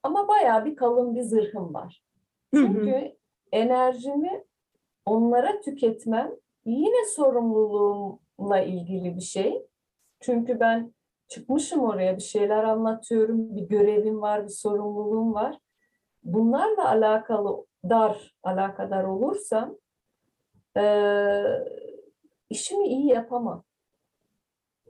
[0.04, 2.04] Ama bayağı bir kalın bir zırhım var.
[2.54, 2.66] Hı hı.
[2.66, 3.16] Çünkü
[3.52, 4.44] enerjimi
[5.06, 6.32] onlara tüketmem
[6.66, 9.66] yine sorumluluğumla ilgili bir şey.
[10.20, 10.94] Çünkü ben
[11.28, 15.58] çıkmışım oraya bir şeyler anlatıyorum, bir görevim var, bir sorumluluğum var.
[16.24, 19.76] Bunlarla alakalı dar, alakadar olursam
[22.50, 23.64] işimi iyi yapamam.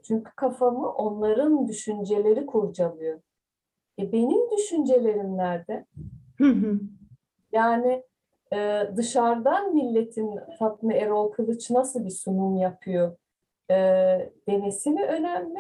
[0.04, 3.20] Çünkü kafamı onların düşünceleri kurcalıyor.
[4.00, 5.86] E benim düşüncelerim nerede?
[7.52, 8.04] Yani
[8.54, 13.18] e, dışarıdan milletin Fatma Erol Kılıç nasıl bir sunum yapıyor
[13.72, 13.76] e,
[14.48, 15.60] demesi mi önemli?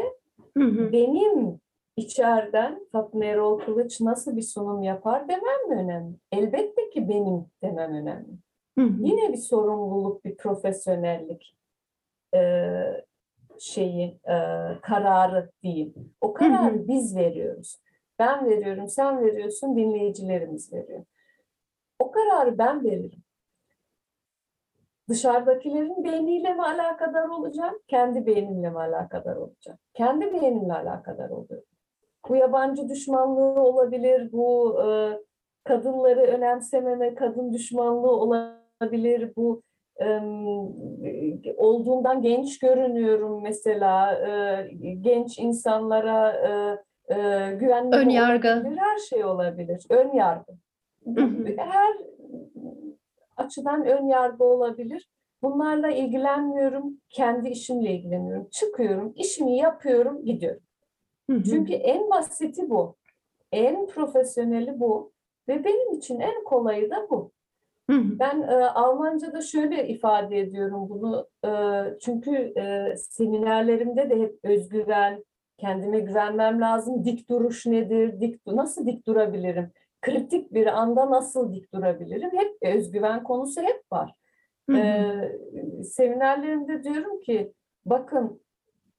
[0.91, 1.59] Benim
[1.95, 6.15] içeriden Fatma Erol Kılıç nasıl bir sunum yapar demem mi önemli?
[6.31, 8.31] Elbette ki benim demem önemli.
[8.77, 8.93] Hı hı.
[8.99, 11.57] Yine bir sorumluluk, bir profesyonellik
[12.35, 12.41] e,
[13.59, 14.35] şeyi, e,
[14.81, 16.13] kararı diyeyim.
[16.21, 17.79] O kararı biz veriyoruz.
[18.19, 21.05] Ben veriyorum, sen veriyorsun, dinleyicilerimiz veriyor.
[21.99, 23.23] O kararı ben veririm.
[25.09, 27.79] Dışarıdakilerin beyniyle mi alakadar olacağım?
[27.87, 29.79] Kendi beynimle mi alakadar olacağım?
[29.93, 31.67] Kendi beynimle alakadar oluyorum.
[32.29, 34.87] Bu yabancı düşmanlığı olabilir, bu e,
[35.63, 38.58] kadınları önemsememe, kadın düşmanlığı olabilir,
[39.35, 39.61] bu
[40.01, 40.05] e,
[41.57, 46.49] olduğumdan genç görünüyorum mesela, e, genç insanlara e,
[47.13, 47.17] e,
[47.91, 48.47] Ön yargı.
[48.47, 50.51] olabilir, her şey olabilir, ön yargı.
[51.57, 51.95] Her
[53.37, 55.09] açıdan ön yargı olabilir.
[55.41, 58.49] Bunlarla ilgilenmiyorum, kendi işimle ilgileniyorum.
[58.49, 60.61] Çıkıyorum, işimi yapıyorum, gidiyorum.
[61.29, 61.43] Hı hı.
[61.43, 62.95] Çünkü en basiti bu.
[63.51, 65.11] En profesyoneli bu.
[65.47, 67.31] Ve benim için en kolayı da bu.
[67.89, 71.27] Ben e, Almanca'da şöyle ifade ediyorum bunu.
[71.45, 71.51] E,
[71.99, 75.23] çünkü e, seminerlerimde de hep özgüven,
[75.57, 77.05] kendime güvenmem lazım.
[77.05, 78.19] Dik duruş nedir?
[78.19, 79.71] Dik nasıl dik durabilirim?
[80.01, 82.29] Kritik bir anda nasıl dik durabilirim?
[82.33, 84.13] Hep özgüven konusu hep var.
[84.69, 84.79] Hı hı.
[84.79, 87.53] Ee, seminerlerimde diyorum ki
[87.85, 88.41] bakın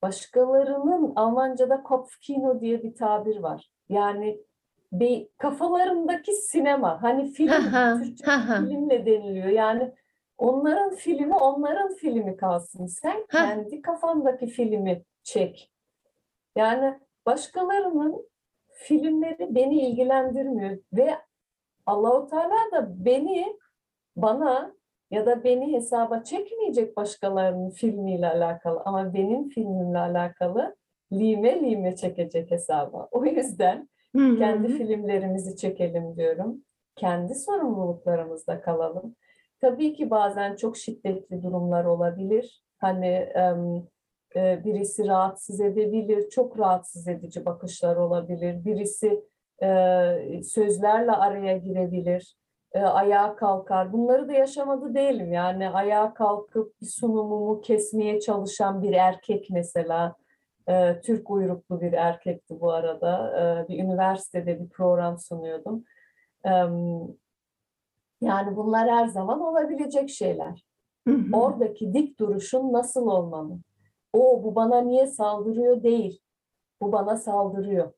[0.02, 3.70] başkalarının Almanca'da Kopfkino diye bir tabir var.
[3.88, 4.40] Yani
[4.92, 7.48] bir kafalarındaki sinema hani film
[8.02, 8.24] Türkçe
[8.58, 9.46] filmle deniliyor.
[9.46, 9.92] Yani
[10.38, 12.86] onların filmi onların filmi kalsın.
[12.86, 15.72] Sen kendi kafandaki filmi çek.
[16.56, 18.28] Yani başkalarının
[18.68, 21.14] filmleri beni ilgilendirmiyor ve
[21.86, 23.58] Allahu Teala da beni
[24.16, 24.74] bana
[25.10, 30.76] ya da beni hesaba çekmeyecek başkalarının filmiyle alakalı ama benim filmimle alakalı
[31.12, 33.08] lime lime çekecek hesaba.
[33.10, 34.38] O yüzden Hı hı.
[34.38, 36.64] kendi filmlerimizi çekelim diyorum.
[36.96, 39.16] Kendi sorumluluklarımızda kalalım.
[39.60, 42.62] Tabii ki bazen çok şiddetli durumlar olabilir.
[42.78, 43.32] Hani
[44.36, 48.64] e, birisi rahatsız edebilir, çok rahatsız edici bakışlar olabilir.
[48.64, 49.24] Birisi
[49.62, 52.36] e, sözlerle araya girebilir,
[52.72, 53.92] e, ayağa kalkar.
[53.92, 55.32] Bunları da yaşamadı değilim.
[55.32, 60.16] Yani ayağa kalkıp bir sunumumu kesmeye çalışan bir erkek mesela.
[60.68, 63.40] E, Türk uyruklu bir erkekti bu arada.
[63.40, 65.84] E, bir üniversitede bir program sunuyordum.
[68.20, 70.64] Yani bunlar her zaman olabilecek şeyler.
[71.08, 71.36] Hı hı.
[71.36, 73.58] Oradaki dik duruşun nasıl olmalı?
[74.12, 76.22] O bu bana niye saldırıyor değil.
[76.82, 77.92] Bu bana saldırıyor.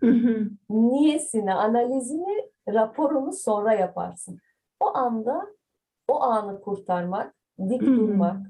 [0.00, 0.48] Hı hı.
[0.70, 4.38] Niyesini, analizini, raporunu sonra yaparsın.
[4.80, 5.46] O anda
[6.08, 7.34] o anı kurtarmak,
[7.68, 8.46] dik durmak,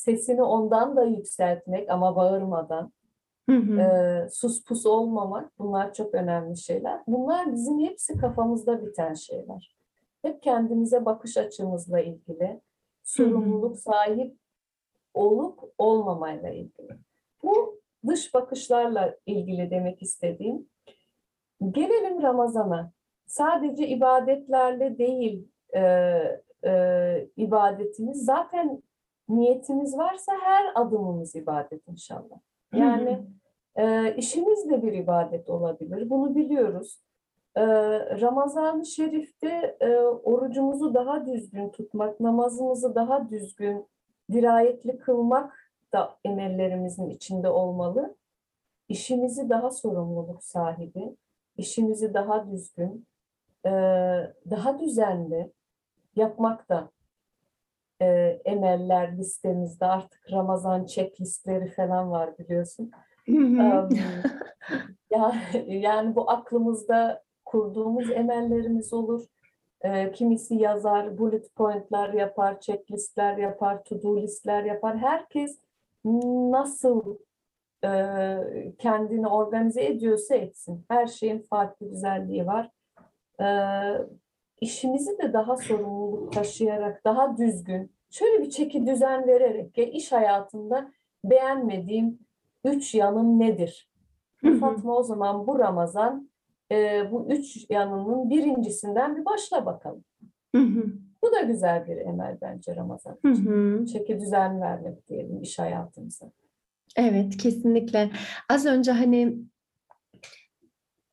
[0.00, 2.92] sesini ondan da yükseltmek ama bağırmadan,
[3.50, 3.80] Hı hı.
[3.80, 7.00] e, sus pus olmamak bunlar çok önemli şeyler.
[7.06, 9.76] Bunlar bizim hepsi kafamızda biten şeyler.
[10.22, 12.60] Hep kendimize bakış açımızla ilgili,
[13.02, 14.36] sorumluluk sahip
[15.14, 16.98] olup olmamayla ilgili.
[17.42, 20.68] Bu dış bakışlarla ilgili demek istediğim.
[21.70, 22.92] Gelelim Ramazan'a.
[23.26, 25.80] Sadece ibadetlerle değil e,
[26.64, 28.24] e, ibadetimiz.
[28.24, 28.82] Zaten
[29.30, 32.38] niyetimiz varsa her adımımız ibadet inşallah.
[32.74, 33.26] Yani
[33.76, 36.10] e, işimiz de bir ibadet olabilir.
[36.10, 37.00] Bunu biliyoruz.
[37.56, 37.62] E,
[38.20, 43.86] Ramazan-ı Şerif'te e, orucumuzu daha düzgün tutmak, namazımızı daha düzgün,
[44.32, 48.16] dirayetli kılmak da emellerimizin içinde olmalı.
[48.88, 51.16] İşimizi daha sorumluluk sahibi,
[51.56, 53.06] işimizi daha düzgün,
[53.66, 53.70] e,
[54.50, 55.52] daha düzenli
[56.16, 56.90] yapmak da
[58.00, 58.06] e,
[58.44, 59.86] emeller listemizde.
[59.86, 62.90] Artık Ramazan checklistleri falan var biliyorsun.
[63.26, 63.62] Hı hı.
[63.62, 63.88] Em,
[65.10, 65.34] ya,
[65.66, 69.26] yani bu aklımızda kurduğumuz emellerimiz olur.
[69.84, 74.98] Ee, kimisi yazar, bullet pointler yapar, checklistler yapar, to-do listler yapar.
[74.98, 75.60] Herkes
[76.04, 77.18] nasıl
[77.84, 77.90] e,
[78.78, 80.84] kendini organize ediyorsa etsin.
[80.88, 82.70] Her şeyin farklı güzelliği var.
[84.60, 90.92] İşimizi de daha sorumluluk taşıyarak, daha düzgün, şöyle bir çeki düzen vererek ya iş hayatında
[91.24, 92.18] beğenmediğim
[92.64, 93.90] üç yanım nedir?
[94.60, 96.30] Fatma o zaman bu Ramazan
[96.72, 100.04] e, bu üç yanının birincisinden bir başla bakalım.
[101.22, 103.84] Bu da güzel bir emel bence Ramazan için.
[103.84, 106.30] Çeki düzen vermek diyelim iş hayatımıza.
[106.96, 108.10] Evet, kesinlikle.
[108.48, 109.36] Az önce hani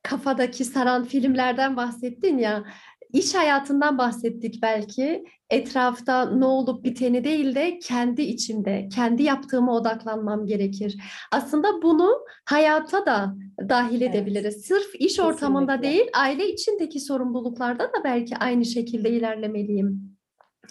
[0.02, 2.64] kafadaki saran filmlerden bahsettin ya,
[3.12, 5.24] iş hayatından bahsettik belki.
[5.50, 10.96] Etrafta ne olup biteni değil de kendi içimde, kendi yaptığıma odaklanmam gerekir.
[11.32, 12.10] Aslında bunu
[12.44, 13.34] hayata da
[13.68, 14.14] dahil Evet.
[14.14, 14.64] edebiliriz.
[14.66, 15.98] Sırf iş ortamında Kesinlikle.
[15.98, 20.18] değil, aile içindeki sorumluluklarda da belki aynı şekilde ilerlemeliyim.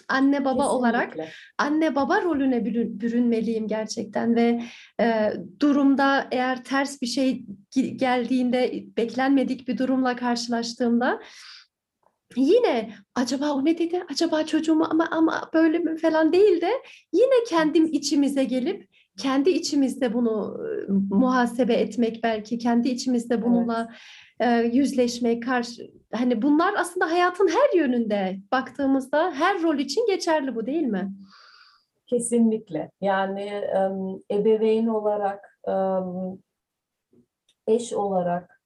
[0.08, 1.32] Anne baba olarak Kesinlikle.
[1.58, 4.62] anne baba rolüne bürün- bürünmeliyim gerçekten ve
[5.00, 7.44] e, durumda eğer ters bir şey
[7.96, 11.20] geldiğinde beklenmedik bir durumla karşılaştığımda
[12.36, 16.70] yine acaba o ne dedi acaba çocuğumu ama ama böyle mi falan değil de
[17.12, 20.58] yine kendim içimize gelip kendi içimizde bunu
[21.10, 23.88] muhasebe etmek belki kendi içimizde bununla
[24.40, 30.66] e, yüzleşmek karşı hani bunlar aslında hayatın her yönünde baktığımızda her rol için geçerli bu
[30.66, 31.14] değil mi?
[32.06, 32.90] Kesinlikle.
[33.00, 33.64] Yani
[34.30, 35.60] ebeveyn olarak,
[37.66, 38.62] eş olarak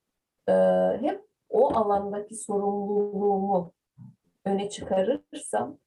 [0.48, 0.52] e,
[1.00, 3.72] hep o alandaki sorumluluğumu
[4.44, 5.78] öne çıkarırsam,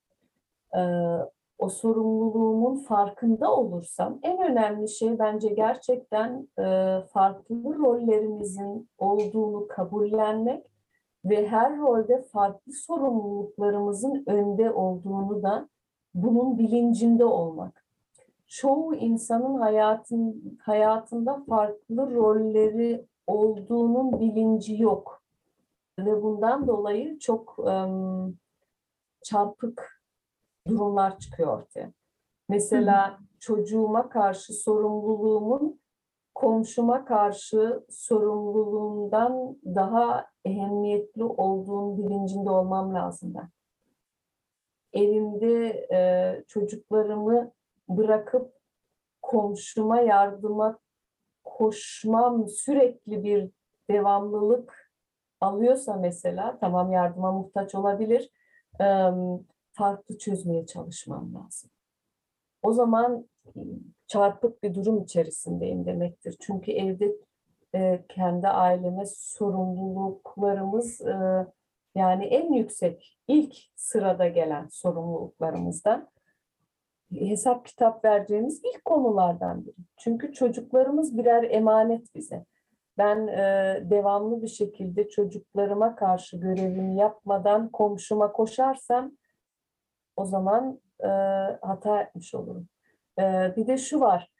[0.76, 0.82] e,
[1.60, 6.64] o sorumluluğumun farkında olursam, en önemli şey bence gerçekten e,
[7.14, 10.66] farklı rollerimizin olduğunu kabullenmek
[11.26, 15.70] ve her rolde farklı sorumluluklarımızın önde olduğunu da
[16.14, 17.86] bunun bilincinde olmak.
[18.48, 25.25] Çoğu insanın hayatın, hayatında farklı rolleri olduğunun bilinci yok.
[26.00, 28.34] Ve bundan dolayı çok em,
[29.24, 30.02] çarpık
[30.68, 31.92] durumlar çıkıyor ortaya.
[32.50, 35.80] Mesela çocuğuma karşı sorumluluğumun
[36.36, 43.50] komşuma karşı sorumluluğumdan daha ehemmiyetli olduğunu bilincinde olmam lazım ben.
[44.94, 47.52] Evimde e, çocuklarımı
[47.90, 48.54] bırakıp
[49.22, 50.80] komşuma yardıma
[51.44, 53.50] koşmam sürekli bir
[53.90, 54.85] devamlılık
[55.46, 58.32] alıyorsa mesela tamam yardıma muhtaç olabilir
[59.72, 61.70] farklı çözmeye çalışmam lazım.
[62.64, 63.30] O zaman
[64.08, 66.38] çarpık bir durum içerisindeyim demektir.
[66.40, 67.16] Çünkü evde
[67.76, 71.48] e, kendi aileme sorumluluklarımız e,
[71.96, 76.10] yani en yüksek ilk sırada gelen sorumluluklarımızdan
[77.12, 79.76] hesap kitap vereceğimiz ilk konulardan biri.
[79.98, 82.46] Çünkü çocuklarımız birer emanet bize.
[82.98, 89.12] Ben e, devamlı bir şekilde çocuklarıma karşı görevimi yapmadan komşuma koşarsam
[90.16, 91.08] o zaman e,
[91.62, 92.68] hata yapmış olurum.
[93.20, 94.32] E, bir de şu var.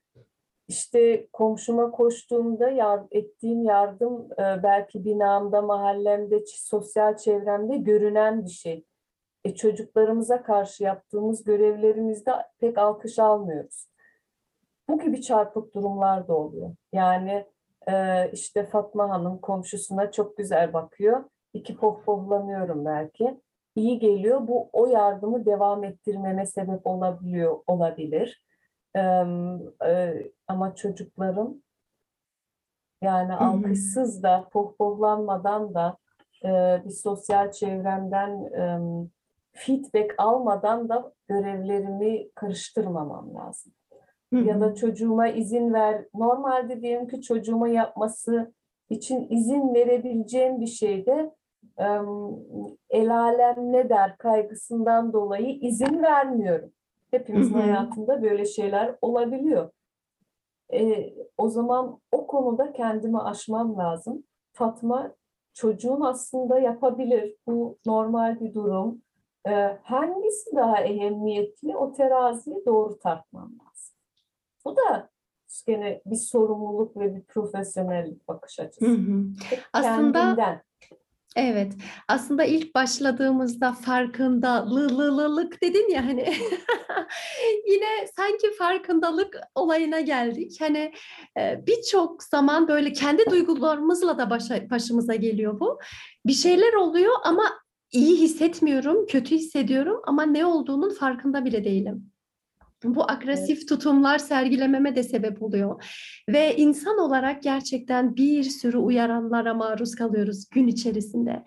[0.68, 8.86] İşte komşuma koştuğumda yar- ettiğim yardım e, belki binamda, mahallemde, sosyal çevremde görünen bir şey.
[9.46, 13.88] E, çocuklarımıza karşı yaptığımız görevlerimizde pek alkış almıyoruz.
[14.90, 16.76] Bu gibi çarpık durumlar da oluyor.
[16.94, 17.46] Yani
[17.88, 21.24] e, işte Fatma Hanım komşusuna çok güzel bakıyor.
[21.54, 23.42] İki pohpohlanıyorum belki.
[23.76, 24.48] İyi geliyor.
[24.48, 28.46] Bu o yardımı devam ettirmeme sebep olabiliyor, olabilir.
[28.96, 29.02] E,
[30.48, 31.64] ama çocuklarım
[33.02, 33.38] yani hı.
[33.38, 35.98] alkışsız da pohpohlanmadan da
[36.46, 39.10] e, bir sosyal çevremden em,
[39.54, 43.74] feedback almadan da görevlerimi karıştırmamam lazım.
[44.44, 46.06] Ya da çocuğuma izin ver.
[46.14, 48.54] Normalde diyelim ki çocuğuma yapması
[48.90, 51.32] için izin verebileceğim bir şeyde
[52.90, 56.72] el alem ne der kaygısından dolayı izin vermiyorum.
[57.12, 57.62] Hepimizin Hı hı.
[57.62, 59.70] hayatında böyle şeyler olabiliyor.
[60.74, 64.24] E, o zaman o konuda kendimi aşmam lazım.
[64.54, 65.12] Fatma
[65.54, 67.36] çocuğun aslında yapabilir.
[67.48, 69.02] Bu normal bir durum.
[69.48, 69.52] E,
[69.84, 73.75] hangisi daha ehemmiyetli o teraziyi doğru tartmam lazım.
[74.66, 75.10] Bu da
[75.68, 78.86] gene bir sorumluluk ve bir profesyonellik bakış açısı.
[78.86, 79.26] Hı hı.
[79.74, 80.62] Aslında- kendimden.
[81.38, 81.74] Evet,
[82.08, 86.22] aslında ilk başladığımızda farkındalılık dedin ya hani
[87.68, 90.58] yine sanki farkındalık olayına geldik.
[90.60, 90.94] Hani
[91.40, 95.80] e, birçok zaman böyle kendi duygularımızla da başa, başımıza geliyor bu.
[96.26, 97.44] Bir şeyler oluyor ama
[97.92, 102.12] iyi hissetmiyorum, kötü hissediyorum ama ne olduğunun farkında bile değilim.
[102.86, 105.84] Bu agresif tutumlar sergilememe de sebep oluyor.
[106.30, 111.44] Ve insan olarak gerçekten bir sürü uyaranlara maruz kalıyoruz gün içerisinde.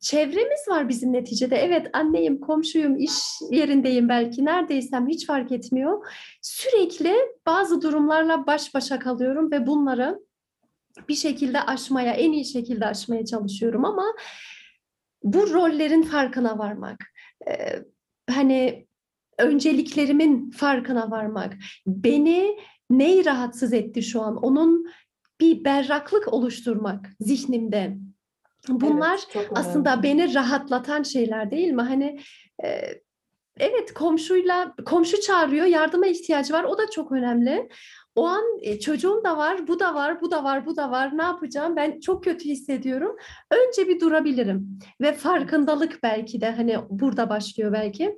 [0.00, 1.56] Çevremiz var bizim neticede.
[1.56, 3.12] Evet anneyim, komşuyum, iş
[3.50, 6.06] yerindeyim belki, neredeysem hiç fark etmiyor.
[6.42, 7.14] Sürekli
[7.46, 10.20] bazı durumlarla baş başa kalıyorum ve bunları
[11.08, 14.04] bir şekilde aşmaya, en iyi şekilde aşmaya çalışıyorum ama
[15.22, 17.04] bu rollerin farkına varmak,
[17.48, 17.52] e,
[18.30, 18.86] hani
[19.42, 22.56] önceliklerimin farkına varmak, beni
[22.90, 24.86] neyi rahatsız etti şu an, onun
[25.40, 27.96] bir berraklık oluşturmak zihnimde.
[28.68, 30.02] Bunlar Evet, aslında önemli.
[30.02, 31.82] beni rahatlatan şeyler değil mi?
[31.82, 32.20] Hani
[32.64, 32.68] e,
[33.58, 36.64] evet komşuyla komşu çağırıyor, yardıma ihtiyacı var.
[36.64, 37.68] O da çok önemli.
[38.14, 41.18] O an e, çocuğum da var, bu da var, bu da var, bu da var.
[41.18, 41.76] Ne yapacağım?
[41.76, 43.16] Ben çok kötü hissediyorum.
[43.50, 48.16] Önce bir durabilirim ve farkındalık belki de hani burada başlıyor belki.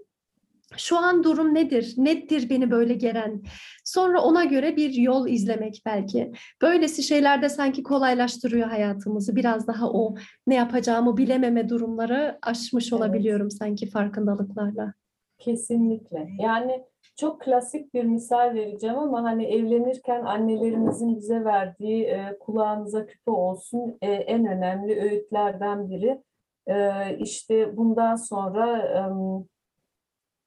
[0.77, 1.95] Şu an durum nedir?
[1.97, 3.43] Nedir beni böyle geren?
[3.85, 6.33] Sonra ona göre bir yol izlemek belki.
[6.63, 9.37] Böylesi şeyler de sanki kolaylaştırıyor hayatımızı.
[9.37, 10.15] Biraz daha o
[10.47, 12.93] ne yapacağımı bilememe durumları aşmış Evet.
[12.93, 14.95] olabiliyorum sanki farkındalıklarla.
[15.39, 16.29] Kesinlikle.
[16.41, 16.85] Yani
[17.17, 23.99] çok klasik bir misal vereceğim ama hani evlenirken annelerimizin bize verdiği e, kulağınıza küpe olsun
[24.03, 26.23] e, en önemli öğütlerden biri.
[26.67, 26.77] E,
[27.19, 29.45] işte bundan sonra em,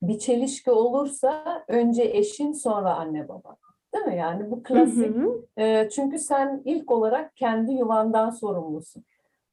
[0.07, 3.55] bir çelişki olursa önce eşin sonra anne baba.
[3.93, 4.17] Değil mi?
[4.17, 5.15] Yani bu klasik.
[5.15, 5.61] Hı hı.
[5.61, 9.03] E, çünkü sen ilk olarak kendi yuvandan sorumlusun.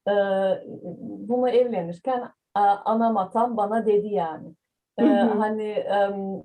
[0.07, 0.13] E,
[1.29, 2.29] bunu evlenirken
[2.85, 4.47] anam atam bana dedi yani.
[4.97, 5.39] E, Hı hı.
[5.39, 5.85] hani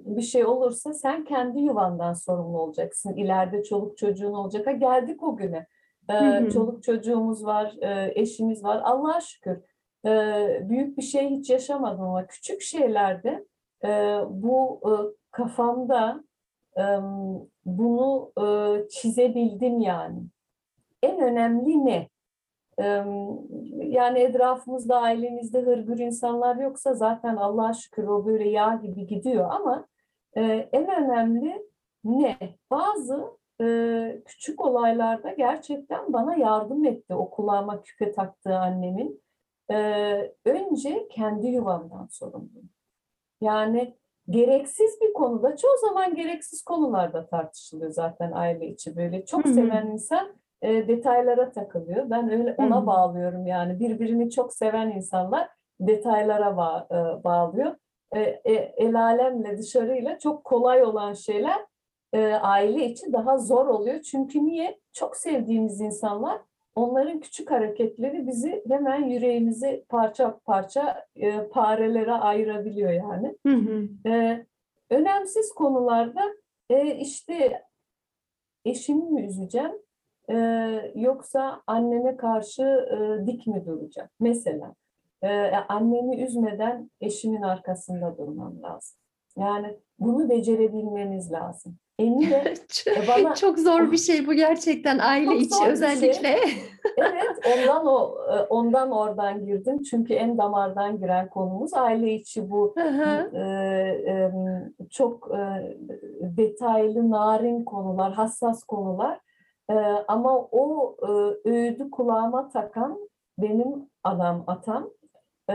[0.00, 3.14] bir şey olursa sen kendi yuvandan sorumlu olacaksın.
[3.16, 4.66] İleride çoluk çocuğun olacak.
[4.66, 5.66] Ha geldik o güne.
[6.10, 6.50] E, Hı hı.
[6.50, 8.80] çoluk çocuğumuz var, e, eşimiz var.
[8.84, 9.58] Allah'a şükür.
[10.68, 13.44] büyük bir şey hiç yaşamadım ama küçük şeylerde
[13.84, 14.92] e, bu e,
[15.30, 16.24] kafamda
[16.78, 16.84] e,
[17.64, 18.44] bunu e,
[18.88, 20.22] çizebildim yani.
[21.02, 22.08] En önemli ne?
[22.80, 22.84] E,
[23.74, 29.86] yani etrafımızda, ailemizde hırgür insanlar yoksa zaten Allah'a şükür o böyle yağ gibi gidiyor ama
[30.36, 31.66] e, en önemli
[32.04, 32.36] ne?
[32.70, 39.22] Bazı e, küçük olaylarda gerçekten bana yardım etti o kulağıma küpe taktığı annemin.
[39.70, 39.76] E,
[40.44, 42.70] önce kendi yuvamdan sorumluyum.
[43.40, 43.94] Yani
[44.30, 49.24] gereksiz bir konuda, çoğu zaman gereksiz konularda tartışılıyor zaten aile içi böyle.
[49.24, 49.54] Çok Hı hı.
[49.54, 52.10] seven insan e, detaylara takılıyor.
[52.10, 52.86] Ben öyle ona hı.
[52.86, 53.80] bağlıyorum yani.
[53.80, 55.48] Birbirini çok seven insanlar
[55.80, 57.76] detaylara ba- e, bağlıyor.
[58.12, 61.66] E, e, el alemle dışarıyla çok kolay olan şeyler
[62.12, 64.02] e, aile içi daha zor oluyor.
[64.02, 64.80] Çünkü niye?
[64.92, 66.40] Çok sevdiğimiz insanlar
[66.74, 73.36] onların küçük hareketleri bizi hemen yüreğimizi parça parça e, parelere ayırabiliyor yani.
[73.46, 73.88] Hı hı.
[74.08, 74.46] E,
[74.90, 76.22] önemsiz konularda
[76.70, 77.62] e, işte
[78.64, 79.72] eşimi mi üzeceğim
[80.30, 80.36] e,
[80.94, 84.08] yoksa anneme karşı e, dik mi duracağım?
[84.20, 84.74] Mesela
[85.22, 88.98] e, annemi üzmeden eşimin arkasında durmam lazım.
[89.36, 91.78] Yani bunu becerebilmemiz lazım.
[91.98, 92.54] Emine
[92.86, 95.68] E bana- Çok zor bir şey bu gerçekten aile Çok içi bir şey.
[95.72, 96.36] özellikle.
[96.96, 99.82] Evet, ondan o e, ondan oradan girdim.
[99.82, 102.74] Çünkü en damardan giren konumuz aile içi bu
[103.34, 104.32] e, e,
[104.90, 105.38] çok e,
[106.20, 109.20] detaylı, narin konular, hassas konular.
[109.70, 109.74] E,
[110.08, 112.98] ama o e, öğüdü kulağıma takan
[113.38, 114.90] benim adam atam
[115.50, 115.54] E,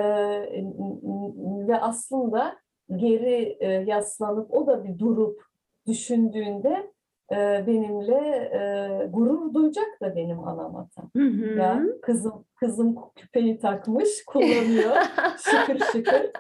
[1.68, 2.56] ve aslında
[2.96, 5.41] geri e, yaslanıp o da bir durup
[5.88, 6.94] düşündüğünde
[7.32, 11.10] e, benimle e, gurur duyacak da benim anam atam.
[11.16, 11.60] Hı hı.
[11.60, 14.96] Ya kızım kızım küpeyi takmış, kullanıyor
[15.38, 16.32] şıkır şıkır.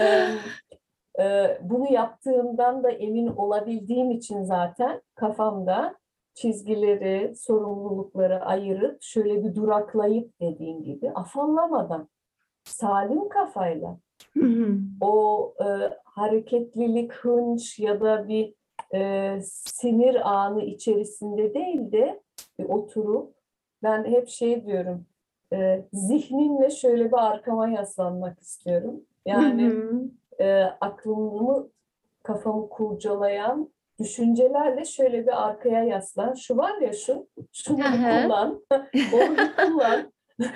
[0.00, 0.28] Ee,
[1.20, 5.96] e, bunu yaptığımdan da emin olabildiğim için zaten kafamda
[6.34, 12.08] çizgileri, sorumlulukları ayırıp şöyle bir duraklayıp dediğim gibi afallamadan
[12.64, 13.98] salim kafayla
[14.38, 14.78] Hı hı.
[15.00, 15.66] o e,
[16.04, 18.54] hareketlilik, hınç ya da bir
[18.94, 22.20] e, sinir anı içerisinde değil de
[22.58, 23.34] bir oturup
[23.82, 25.06] ben hep şey diyorum
[25.52, 29.00] e, zihnimle şöyle bir arkama yaslanmak istiyorum.
[29.26, 30.44] Yani Hı hı.
[30.44, 31.68] e, aklımı
[32.22, 36.34] kafamı kurcalayan düşüncelerle şöyle bir arkaya yaslan.
[36.34, 38.62] Şu var ya şu, şunu bir kullan,
[39.12, 40.12] onu bir kullan.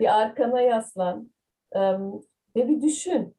[0.00, 1.30] bir arkana yaslan
[1.72, 2.12] Em,
[2.56, 3.34] ve bir düşün.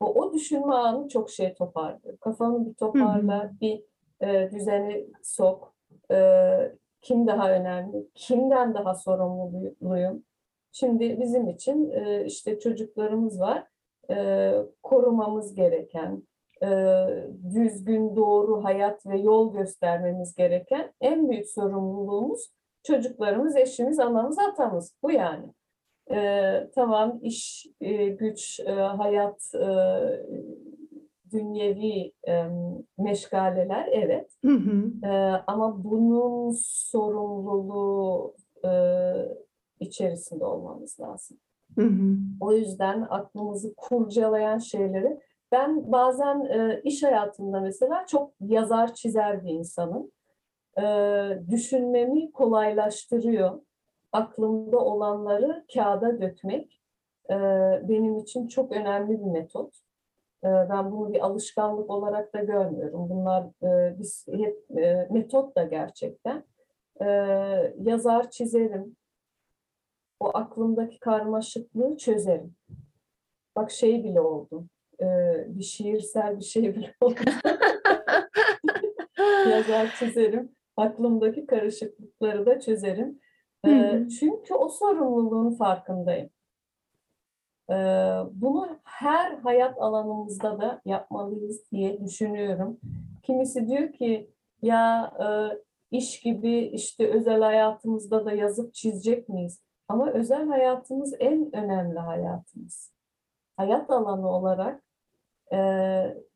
[0.00, 2.18] O, o düşünme anı çok şey toparlıyor.
[2.18, 3.82] Kafanı bir toparla, bir
[4.20, 5.74] e, düzeni sok.
[6.10, 6.16] E,
[7.02, 8.08] kim daha önemli?
[8.14, 10.24] Kimden daha sorumluyum?
[10.72, 13.66] Şimdi bizim için e, işte çocuklarımız var.
[14.10, 16.22] E, korumamız gereken,
[16.62, 16.68] e,
[17.54, 22.50] düzgün, doğru hayat ve yol göstermemiz gereken en büyük sorumluluğumuz
[22.82, 24.94] çocuklarımız, eşimiz, anamız, atamız.
[25.02, 25.46] Bu yani.
[26.10, 29.68] Ee, tamam iş, e, güç, e, hayat, e,
[31.32, 32.44] dünyevi e,
[32.98, 34.30] meşgaleler evet.
[34.44, 35.06] Hı hı.
[35.06, 38.34] Ee, ama bunun sorumluluğu
[38.64, 38.70] e,
[39.80, 41.38] içerisinde olmamız lazım.
[41.78, 42.16] Hı hı.
[42.40, 45.20] O yüzden aklımızı kurcalayan şeyleri
[45.52, 50.10] ben bazen e, iş hayatında mesela çok yazar çizer bir insanım.
[50.78, 50.84] E,
[51.50, 53.60] düşünmemi kolaylaştırıyor.
[54.12, 56.80] Aklımda olanları kağıda dökmek
[57.30, 57.34] e,
[57.88, 59.74] benim için çok önemli bir metot.
[60.44, 63.10] E, ben bunu bir alışkanlık olarak da görmüyorum.
[63.10, 66.44] Bunlar e, biz hep e, metot da gerçekten.
[67.00, 67.06] E,
[67.78, 68.96] yazar çizerim.
[70.20, 72.54] O aklımdaki karmaşıklığı çözerim.
[73.56, 74.64] Bak şey bile oldu.
[75.00, 75.06] E,
[75.48, 77.20] bir şiirsel bir şey bile oldu.
[79.50, 80.52] Yazar çizerim.
[80.76, 83.20] Aklımdaki karışıklıkları da çözerim.
[83.64, 84.08] Hı hı.
[84.08, 86.30] çünkü o sorumluluğun farkındayım.
[88.32, 92.80] Bunu her hayat alanımızda da yapmalıyız diye düşünüyorum.
[93.22, 94.30] Kimisi diyor ki
[94.62, 95.12] ya
[95.90, 99.60] iş gibi işte özel hayatımızda da yazıp çizecek miyiz?
[99.88, 102.92] Ama özel hayatımız en önemli hayatımız.
[103.56, 104.82] Hayat alanı olarak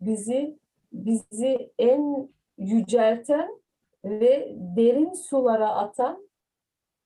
[0.01, 0.59] bizi
[0.93, 3.61] bizi en yücelten
[4.05, 6.24] ve derin sulara atan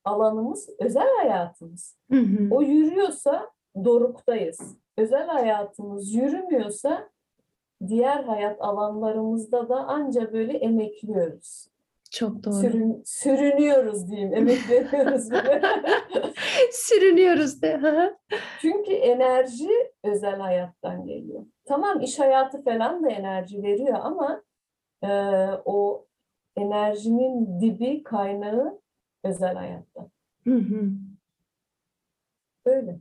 [0.05, 1.97] alanımız özel hayatımız.
[2.11, 2.49] Hı hı.
[2.51, 3.51] O yürüyorsa
[3.85, 4.77] doruktayız.
[4.97, 7.09] Özel hayatımız yürümüyorsa
[7.89, 11.69] diğer hayat alanlarımızda da anca böyle emekliyoruz.
[12.11, 12.55] Çok doğru.
[12.55, 15.31] Sürün, sürünüyoruz diyeyim, emek veriyoruz.
[15.31, 15.63] bile.
[16.73, 17.81] Sürünüyoruz de.
[18.61, 19.71] Çünkü enerji
[20.05, 21.43] özel hayattan geliyor.
[21.65, 24.43] Tamam iş hayatı falan da enerji veriyor ama
[25.03, 25.09] e,
[25.65, 26.07] o
[26.57, 28.81] enerjinin dibi, kaynağı
[29.25, 30.11] özel hayatta.
[30.45, 30.91] Hı hı.
[32.67, 32.99] Böyle.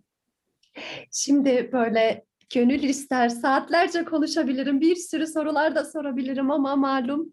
[1.12, 4.82] Şimdi böyle gönül ister saatlerce konuşabilirim.
[4.82, 7.32] Bir sürü sorular da sorabilirim ama malum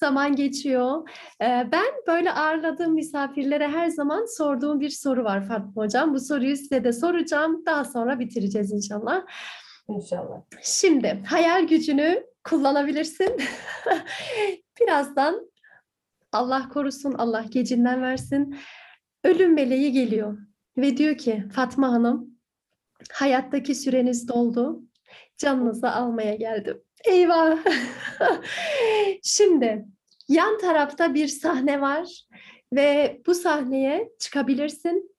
[0.00, 1.08] zaman geçiyor.
[1.42, 6.14] Ee, Ben böyle ağırladığım misafirlere her zaman sorduğum bir soru var Fatma Hocam.
[6.14, 7.62] Bu soruyu size de soracağım.
[7.66, 9.26] Daha sonra bitireceğiz inşallah.
[9.88, 10.40] İnşallah.
[10.62, 13.36] Şimdi hayal gücünü kullanabilirsin.
[14.80, 15.50] Birazdan
[16.36, 18.56] Allah korusun, Allah gecinden versin.
[19.24, 20.38] Ölüm meleği geliyor
[20.76, 22.38] ve diyor ki Fatma Hanım
[23.12, 24.82] hayattaki süreniz doldu.
[25.38, 26.82] Canınızı almaya geldim.
[27.04, 27.58] Eyvah.
[29.22, 29.86] Şimdi
[30.28, 32.26] yan tarafta bir sahne var
[32.72, 35.16] ve bu sahneye çıkabilirsin.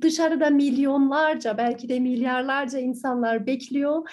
[0.00, 4.10] Dışarıda milyonlarca belki de milyarlarca insanlar bekliyor.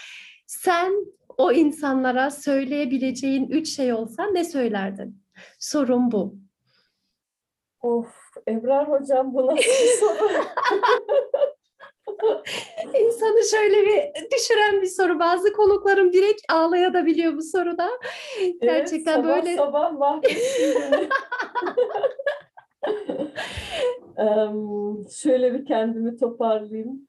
[0.48, 0.94] Sen
[1.38, 5.21] o insanlara söyleyebileceğin üç şey olsa ne söylerdin?
[5.60, 6.36] Sorun bu.
[7.82, 8.08] Of,
[8.48, 9.64] Ebrar Hocam bu nasıl bir
[10.00, 10.30] soru?
[13.00, 15.20] İnsanı şöyle bir düşüren bir soru.
[15.20, 17.90] Bazı konuklarım direkt ağlayabiliyor bu soruda.
[18.62, 21.10] Gerçekten evet, sabah böyle Sabah mahvettin beni.
[24.18, 27.08] Em, şöyle bir kendimi toparlayayım.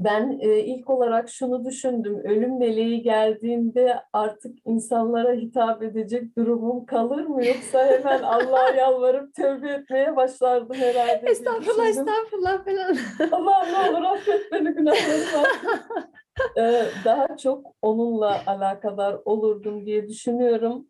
[0.00, 2.20] Ben e, ilk olarak şunu düşündüm.
[2.24, 7.46] Ölüm meleği geldiğinde artık insanlara hitap edecek durumum kalır mı?
[7.46, 12.08] Yoksa hemen Allah'a yalvarıp tövbe etmeye başlardım herhalde estağfurullah düşündüm.
[12.08, 12.96] estağfurullah falan.
[13.32, 15.80] Allah'ım ne olur affet beni günahlarımı affet.
[16.58, 20.86] Ee, daha çok onunla alakadar olurdum diye düşünüyorum.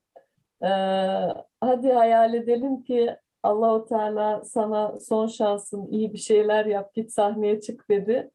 [0.62, 0.68] Ee,
[1.60, 7.60] hadi hayal edelim ki Allahu Teala sana son şansın iyi bir şeyler yap git sahneye
[7.60, 8.30] çık dedi.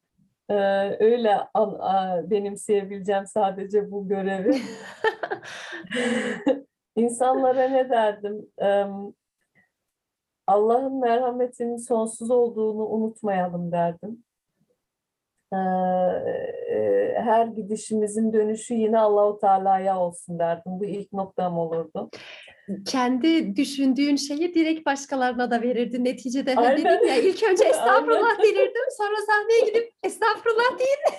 [1.00, 4.56] Öyle an, a, benimseyebileceğim sadece bu görevi.
[6.96, 8.48] İnsanlara ne derdim?
[10.48, 14.24] Allah'ın merhametinin sonsuz olduğunu unutmayalım derdim.
[15.54, 15.58] E,
[17.16, 20.80] her gidişimizin dönüşü yine Allahu Teala'ya olsun derdim.
[20.80, 22.10] Bu ilk noktam olurdu.
[22.86, 26.05] Kendi düşündüğün şeyi direkt başkalarına da verirdin.
[26.05, 28.43] Neticede hani dedim ya ilk önce estağfurullah Aynen.
[28.43, 28.84] denirdim.
[28.97, 31.18] Sonra sahneye gidip estağfurullah diye.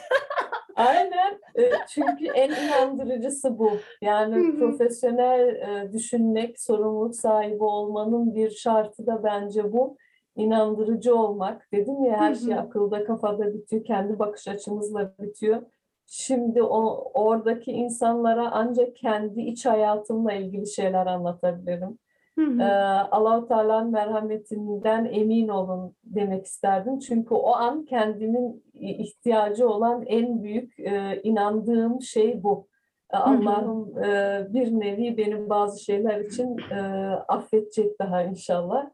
[0.76, 1.40] Aynen.
[1.58, 3.70] E, Çünkü en inandırıcısı bu.
[4.02, 9.96] Yani profesyonel e, düşünmek, sorumluluk sahibi olmanın bir şartı da bence bu.
[10.36, 11.72] İnandırıcı olmak.
[11.72, 13.84] Dedim ya her şey akılda, kafada bitiyor.
[13.84, 15.62] Kendi bakış açımızla bitiyor.
[16.06, 21.98] Şimdi o oradaki insanlara ancak kendi iç hayatımla ilgili şeyler anlatabilirim.
[22.38, 22.60] Hı hı.
[22.60, 22.64] Ee,
[23.10, 26.98] Allah-u Teala'nın merhametinden emin olun demek isterdim.
[26.98, 32.68] Çünkü o an kendimin ihtiyacı olan en büyük e, inandığım şey bu.
[33.12, 33.22] E, hı.
[33.22, 36.80] Allah'ım e, bir nevi benim bazı şeyler için e,
[37.28, 38.90] affedecek daha inşallah.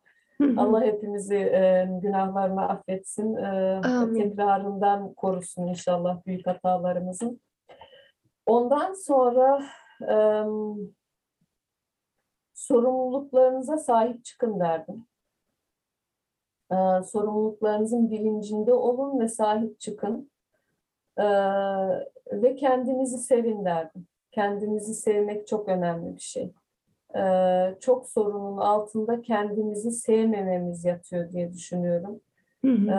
[0.56, 3.36] Allah hepimizi e, günahlarını affetsin.
[3.36, 4.14] E, Amin.
[4.14, 7.40] tekrarından korusun inşallah büyük hatalarımızın.
[8.46, 9.62] Ondan sonra
[10.08, 10.16] e,
[12.54, 15.06] sorumluluklarınıza sahip çıkın derdim.
[16.72, 20.30] E, sorumluluklarınızın bilincinde olun ve sahip çıkın.
[21.18, 21.24] E,
[22.32, 24.06] ve kendinizi sevin derdim.
[24.30, 26.52] Kendinizi sevmek çok önemli bir şey.
[27.80, 32.20] Çok sorunun altında kendimizi sevmememiz yatıyor diye düşünüyorum.
[32.64, 32.92] Hı hı.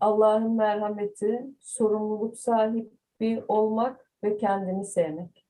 [0.00, 5.46] Allah'ın merhameti, sorumluluk sahibi olmak ve kendini sevmek.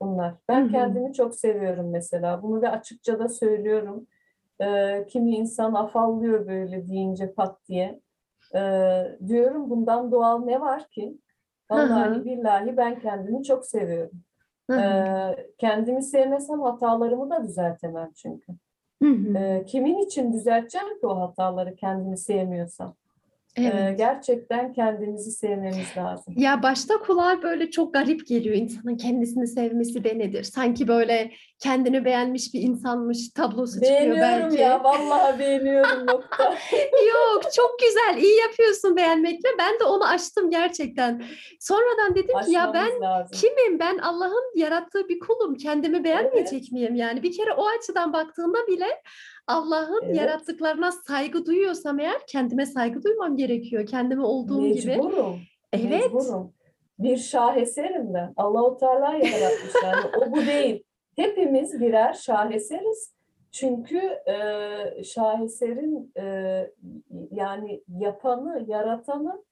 [0.00, 0.34] Bunlar.
[0.48, 0.70] Ben Hı hı.
[0.70, 2.42] kendimi çok seviyorum mesela.
[2.42, 4.06] Bunu da açıkça da söylüyorum.
[5.08, 8.00] Kimi insan afallıyor böyle deyince pat diye.
[9.26, 11.18] Diyorum bundan doğal ne var ki?
[11.70, 11.90] Hı hı.
[11.90, 14.20] Vallahi billahi ben kendimi çok seviyorum.
[14.70, 15.36] Hı hı.
[15.58, 18.52] Kendimi sevmesem hatalarımı da düzeltemem çünkü.
[19.02, 19.64] Hı hı.
[19.66, 22.96] Kimin için düzelteceğim ki o hataları kendimi sevmiyorsam?
[23.56, 23.98] Ee, Evet.
[23.98, 26.34] gerçekten kendimizi sevmemiz lazım.
[26.36, 30.42] Ya başta kulağa böyle çok garip geliyor insanın kendisini sevmesi de nedir?
[30.42, 34.60] Sanki böyle kendini beğenmiş bir insanmış tablosu çıkıyor Beğeniyorum belki.
[34.62, 36.44] ya, vallahi beğeniyorum nokta.
[37.08, 39.48] Yok çok güzel iyi yapıyorsun beğenmekle.
[39.58, 41.24] Ben de onu açtım gerçekten.
[41.60, 43.38] Sonradan dedim ki ya ben lazım.
[43.40, 43.78] kimim?
[43.78, 45.54] Ben Allah'ın yarattığı bir kulum.
[45.54, 46.94] Kendimi beğenmeyecek miyim?
[46.94, 48.86] Yani bir kere o açıdan baktığımda bile
[49.46, 50.16] Allah'ın Evet.
[50.16, 53.86] yarattıklarına saygı duyuyorsam eğer kendime saygı duymam gerekiyor.
[53.86, 54.86] Kendimi olduğum gibi.
[54.86, 55.40] Mecburum.
[55.72, 55.90] Evet.
[55.90, 56.52] Mecburum.
[56.98, 58.32] Bir şaheserim ben.
[58.36, 60.06] Allah-u Teala yaratmış yani.
[60.16, 60.84] O bu değil.
[61.16, 63.14] Hepimiz birer şaheseriz
[63.52, 66.24] Çünkü e, şaheserin e,
[67.30, 69.44] yani yapanı, yaratanı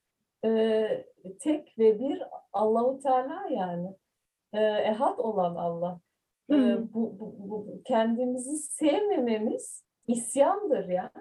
[0.44, 1.04] e,
[1.40, 2.22] tek ve bir
[2.52, 3.96] Allahu Teala yani.
[4.52, 6.00] E, ehad olan Allah.
[6.50, 6.54] E,
[6.94, 11.12] bu, bu, bu kendimizi sevmememiz isyandır ya.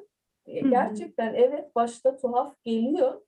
[0.48, 0.70] E, Hı hı.
[0.70, 3.22] Gerçekten evet başta tuhaf geliyor.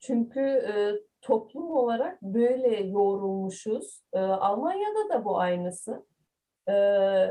[0.00, 0.74] Çünkü e,
[1.20, 4.02] toplum olarak böyle yoğrulmuşuz.
[4.12, 6.06] E, Almanya'da da bu aynısı.
[6.68, 6.72] E,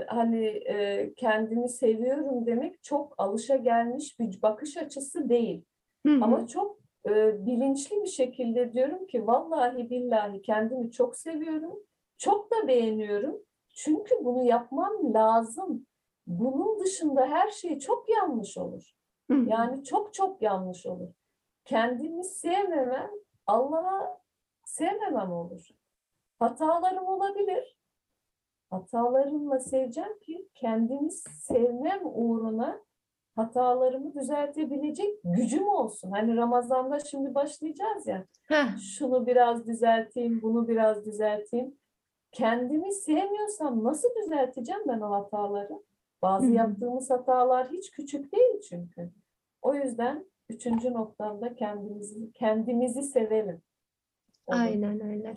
[0.08, 5.66] hani e, kendimi seviyorum demek çok alışagelmiş bir bakış açısı değil.
[6.06, 6.24] Hı hı.
[6.24, 11.80] Ama çok e, bilinçli bir şekilde diyorum ki vallahi billahi kendimi çok seviyorum.
[12.18, 13.47] Çok da beğeniyorum.
[13.78, 15.86] Çünkü bunu yapmam lazım.
[16.28, 18.84] Bunun dışında her şey çok yanlış olur.
[19.30, 21.14] Yani çok çok yanlış olur.
[21.66, 23.12] Kendimi sevmemem,
[23.48, 24.22] Allah'a
[24.66, 25.68] sevmemem olur.
[26.40, 27.78] Hatalarım olabilir.
[28.70, 32.82] Hatalarımla seveceğim ki kendimi sevmem uğruna
[33.36, 36.12] hatalarımı düzeltebilecek gücüm olsun.
[36.12, 38.26] Hani Ramazan'da şimdi başlayacağız ya.
[38.48, 38.78] Heh.
[38.78, 41.78] Şunu biraz düzelteyim, bunu biraz düzelteyim.
[42.38, 45.84] Kendimi sevmiyorsam nasıl düzelteceğim ben o hataları?
[46.22, 46.54] Bazı Hı hı.
[46.54, 49.12] yaptığımız hatalar hiç küçük değil çünkü.
[49.62, 53.62] O yüzden üçüncü noktamda kendimizi kendimizi sevelim.
[54.48, 54.60] olur.
[54.60, 55.34] Aynen öyle.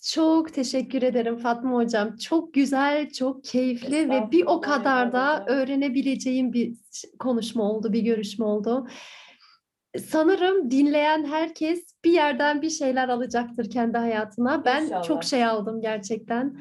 [0.00, 2.16] Çok teşekkür ederim Fatma Hocam.
[2.16, 6.76] Çok güzel, çok keyifli ve bir o kadar da öğrenebileceğim bir
[7.18, 8.86] konuşma oldu, bir görüşme oldu.
[9.98, 14.64] Sanırım dinleyen herkes bir yerden bir şeyler alacaktır kendi hayatına.
[14.64, 15.02] Ben İnşallah.
[15.02, 16.60] çok şey aldım gerçekten.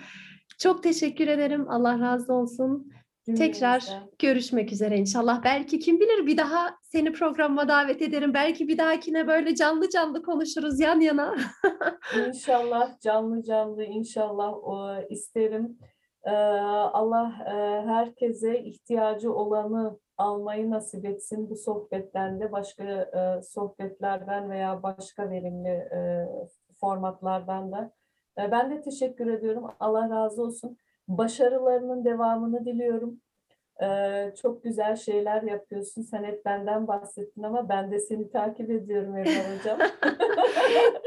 [0.59, 1.69] Çok teşekkür ederim.
[1.69, 2.91] Allah razı olsun.
[3.25, 4.09] Tekrar Cümlemizden.
[4.19, 5.43] görüşmek üzere inşallah.
[5.43, 8.33] Belki kim bilir bir daha seni programıma davet ederim.
[8.33, 11.35] Belki bir dahakine böyle canlı canlı konuşuruz yan yana.
[12.27, 15.77] İnşallah canlı canlı inşallah o, isterim.
[16.25, 17.51] Ee, Allah e,
[17.87, 25.69] herkese ihtiyacı olanı almayı nasip etsin bu sohbetten de başka e, sohbetlerden veya başka verimli
[25.69, 26.27] e,
[26.79, 27.91] formatlardan da.
[28.37, 29.71] Ben de teşekkür ediyorum.
[29.79, 30.77] Allah razı olsun.
[31.07, 33.21] Başarılarının devamını diliyorum.
[33.81, 36.01] Ee, çok güzel şeyler yapıyorsun.
[36.01, 39.79] Sen hep benden bahsettin ama ben de seni takip ediyorum Ebrar Hocam.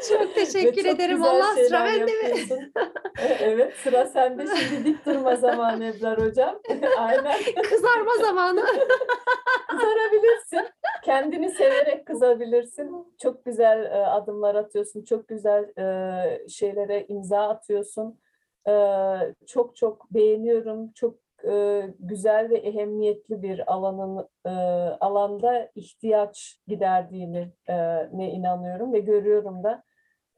[0.08, 1.22] Çok teşekkür çok ederim.
[1.22, 2.70] Allah sıra bende mi?
[3.18, 6.60] E, Evet sıra sende şimdi dik durma zamanı Ebrar Hocam.
[6.98, 7.36] Aynen
[7.70, 8.60] Kızarma zamanı.
[9.68, 10.68] kızarabilirsin.
[11.04, 13.14] Kendini severek kızabilirsin.
[13.22, 15.04] Çok güzel e, adımlar atıyorsun.
[15.04, 18.20] Çok güzel e, şeylere imza atıyorsun.
[18.68, 18.72] E,
[19.46, 20.92] çok çok beğeniyorum.
[20.92, 24.50] Çok e, güzel ve ehemmiyetli bir alanın e,
[25.00, 27.76] alanda ihtiyaç giderdiğini e,
[28.12, 29.82] ne inanıyorum ve görüyorum da.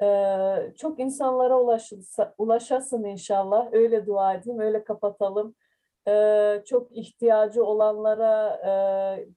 [0.02, 3.68] E, çok insanlara ulaşılsa, ulaşasın inşallah.
[3.72, 5.54] Öyle dua edeyim, öyle kapatalım.
[6.08, 8.72] E, çok ihtiyacı olanlara e,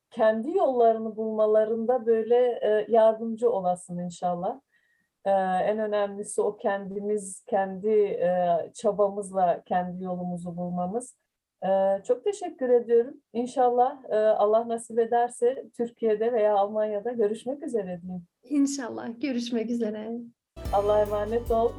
[0.09, 4.59] kendi yollarını bulmalarında böyle e, yardımcı olasın inşallah.
[5.25, 11.15] E, en önemlisi o kendimiz, kendi e, çabamızla kendi yolumuzu bulmamız.
[12.07, 13.13] Çok teşekkür ediyorum.
[13.33, 18.23] İnşallah e, Allah nasip ederse Türkiye'de veya Almanya'da görüşmek üzere diyeyim.
[18.43, 19.07] İnşallah.
[19.21, 20.11] Görüşmek üzere.
[20.73, 21.71] Allah'a emanet ol.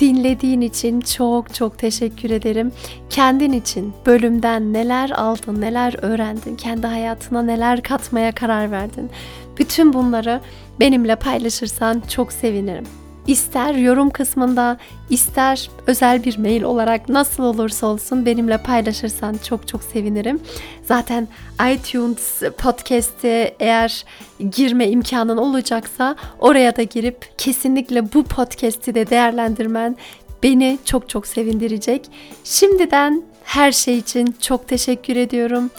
[0.00, 2.72] Dinlediğin için çok çok teşekkür ederim.
[3.10, 9.10] Kendin için bölümden neler aldın, neler öğrendin, kendi hayatına neler katmaya karar verdin.
[9.58, 10.40] Bütün bunları
[10.80, 12.99] benimle paylaşırsan çok sevinirim.
[13.30, 14.76] İster yorum kısmında,
[15.10, 20.40] ister özel bir mail olarak nasıl olursa olsun benimle paylaşırsan çok çok sevinirim.
[20.82, 21.28] Zaten
[21.72, 24.04] iTunes podcast'e eğer
[24.50, 29.96] girme imkanın olacaksa oraya da girip kesinlikle bu podcast'i de değerlendirmen
[30.42, 32.06] beni çok çok sevindirecek.
[32.44, 35.70] Şimdiden her şey için çok teşekkür ediyorum.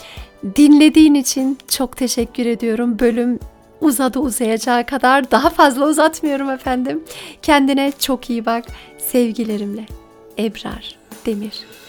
[0.55, 2.99] Dinlediğin için çok teşekkür ediyorum.
[2.99, 3.39] Bölüm
[3.81, 7.03] uzadı uzayacağı kadar daha fazla uzatmıyorum efendim.
[7.41, 8.65] Kendine çok iyi bak.
[8.97, 9.85] Sevgilerimle.
[10.37, 11.80] Ebrar Demir.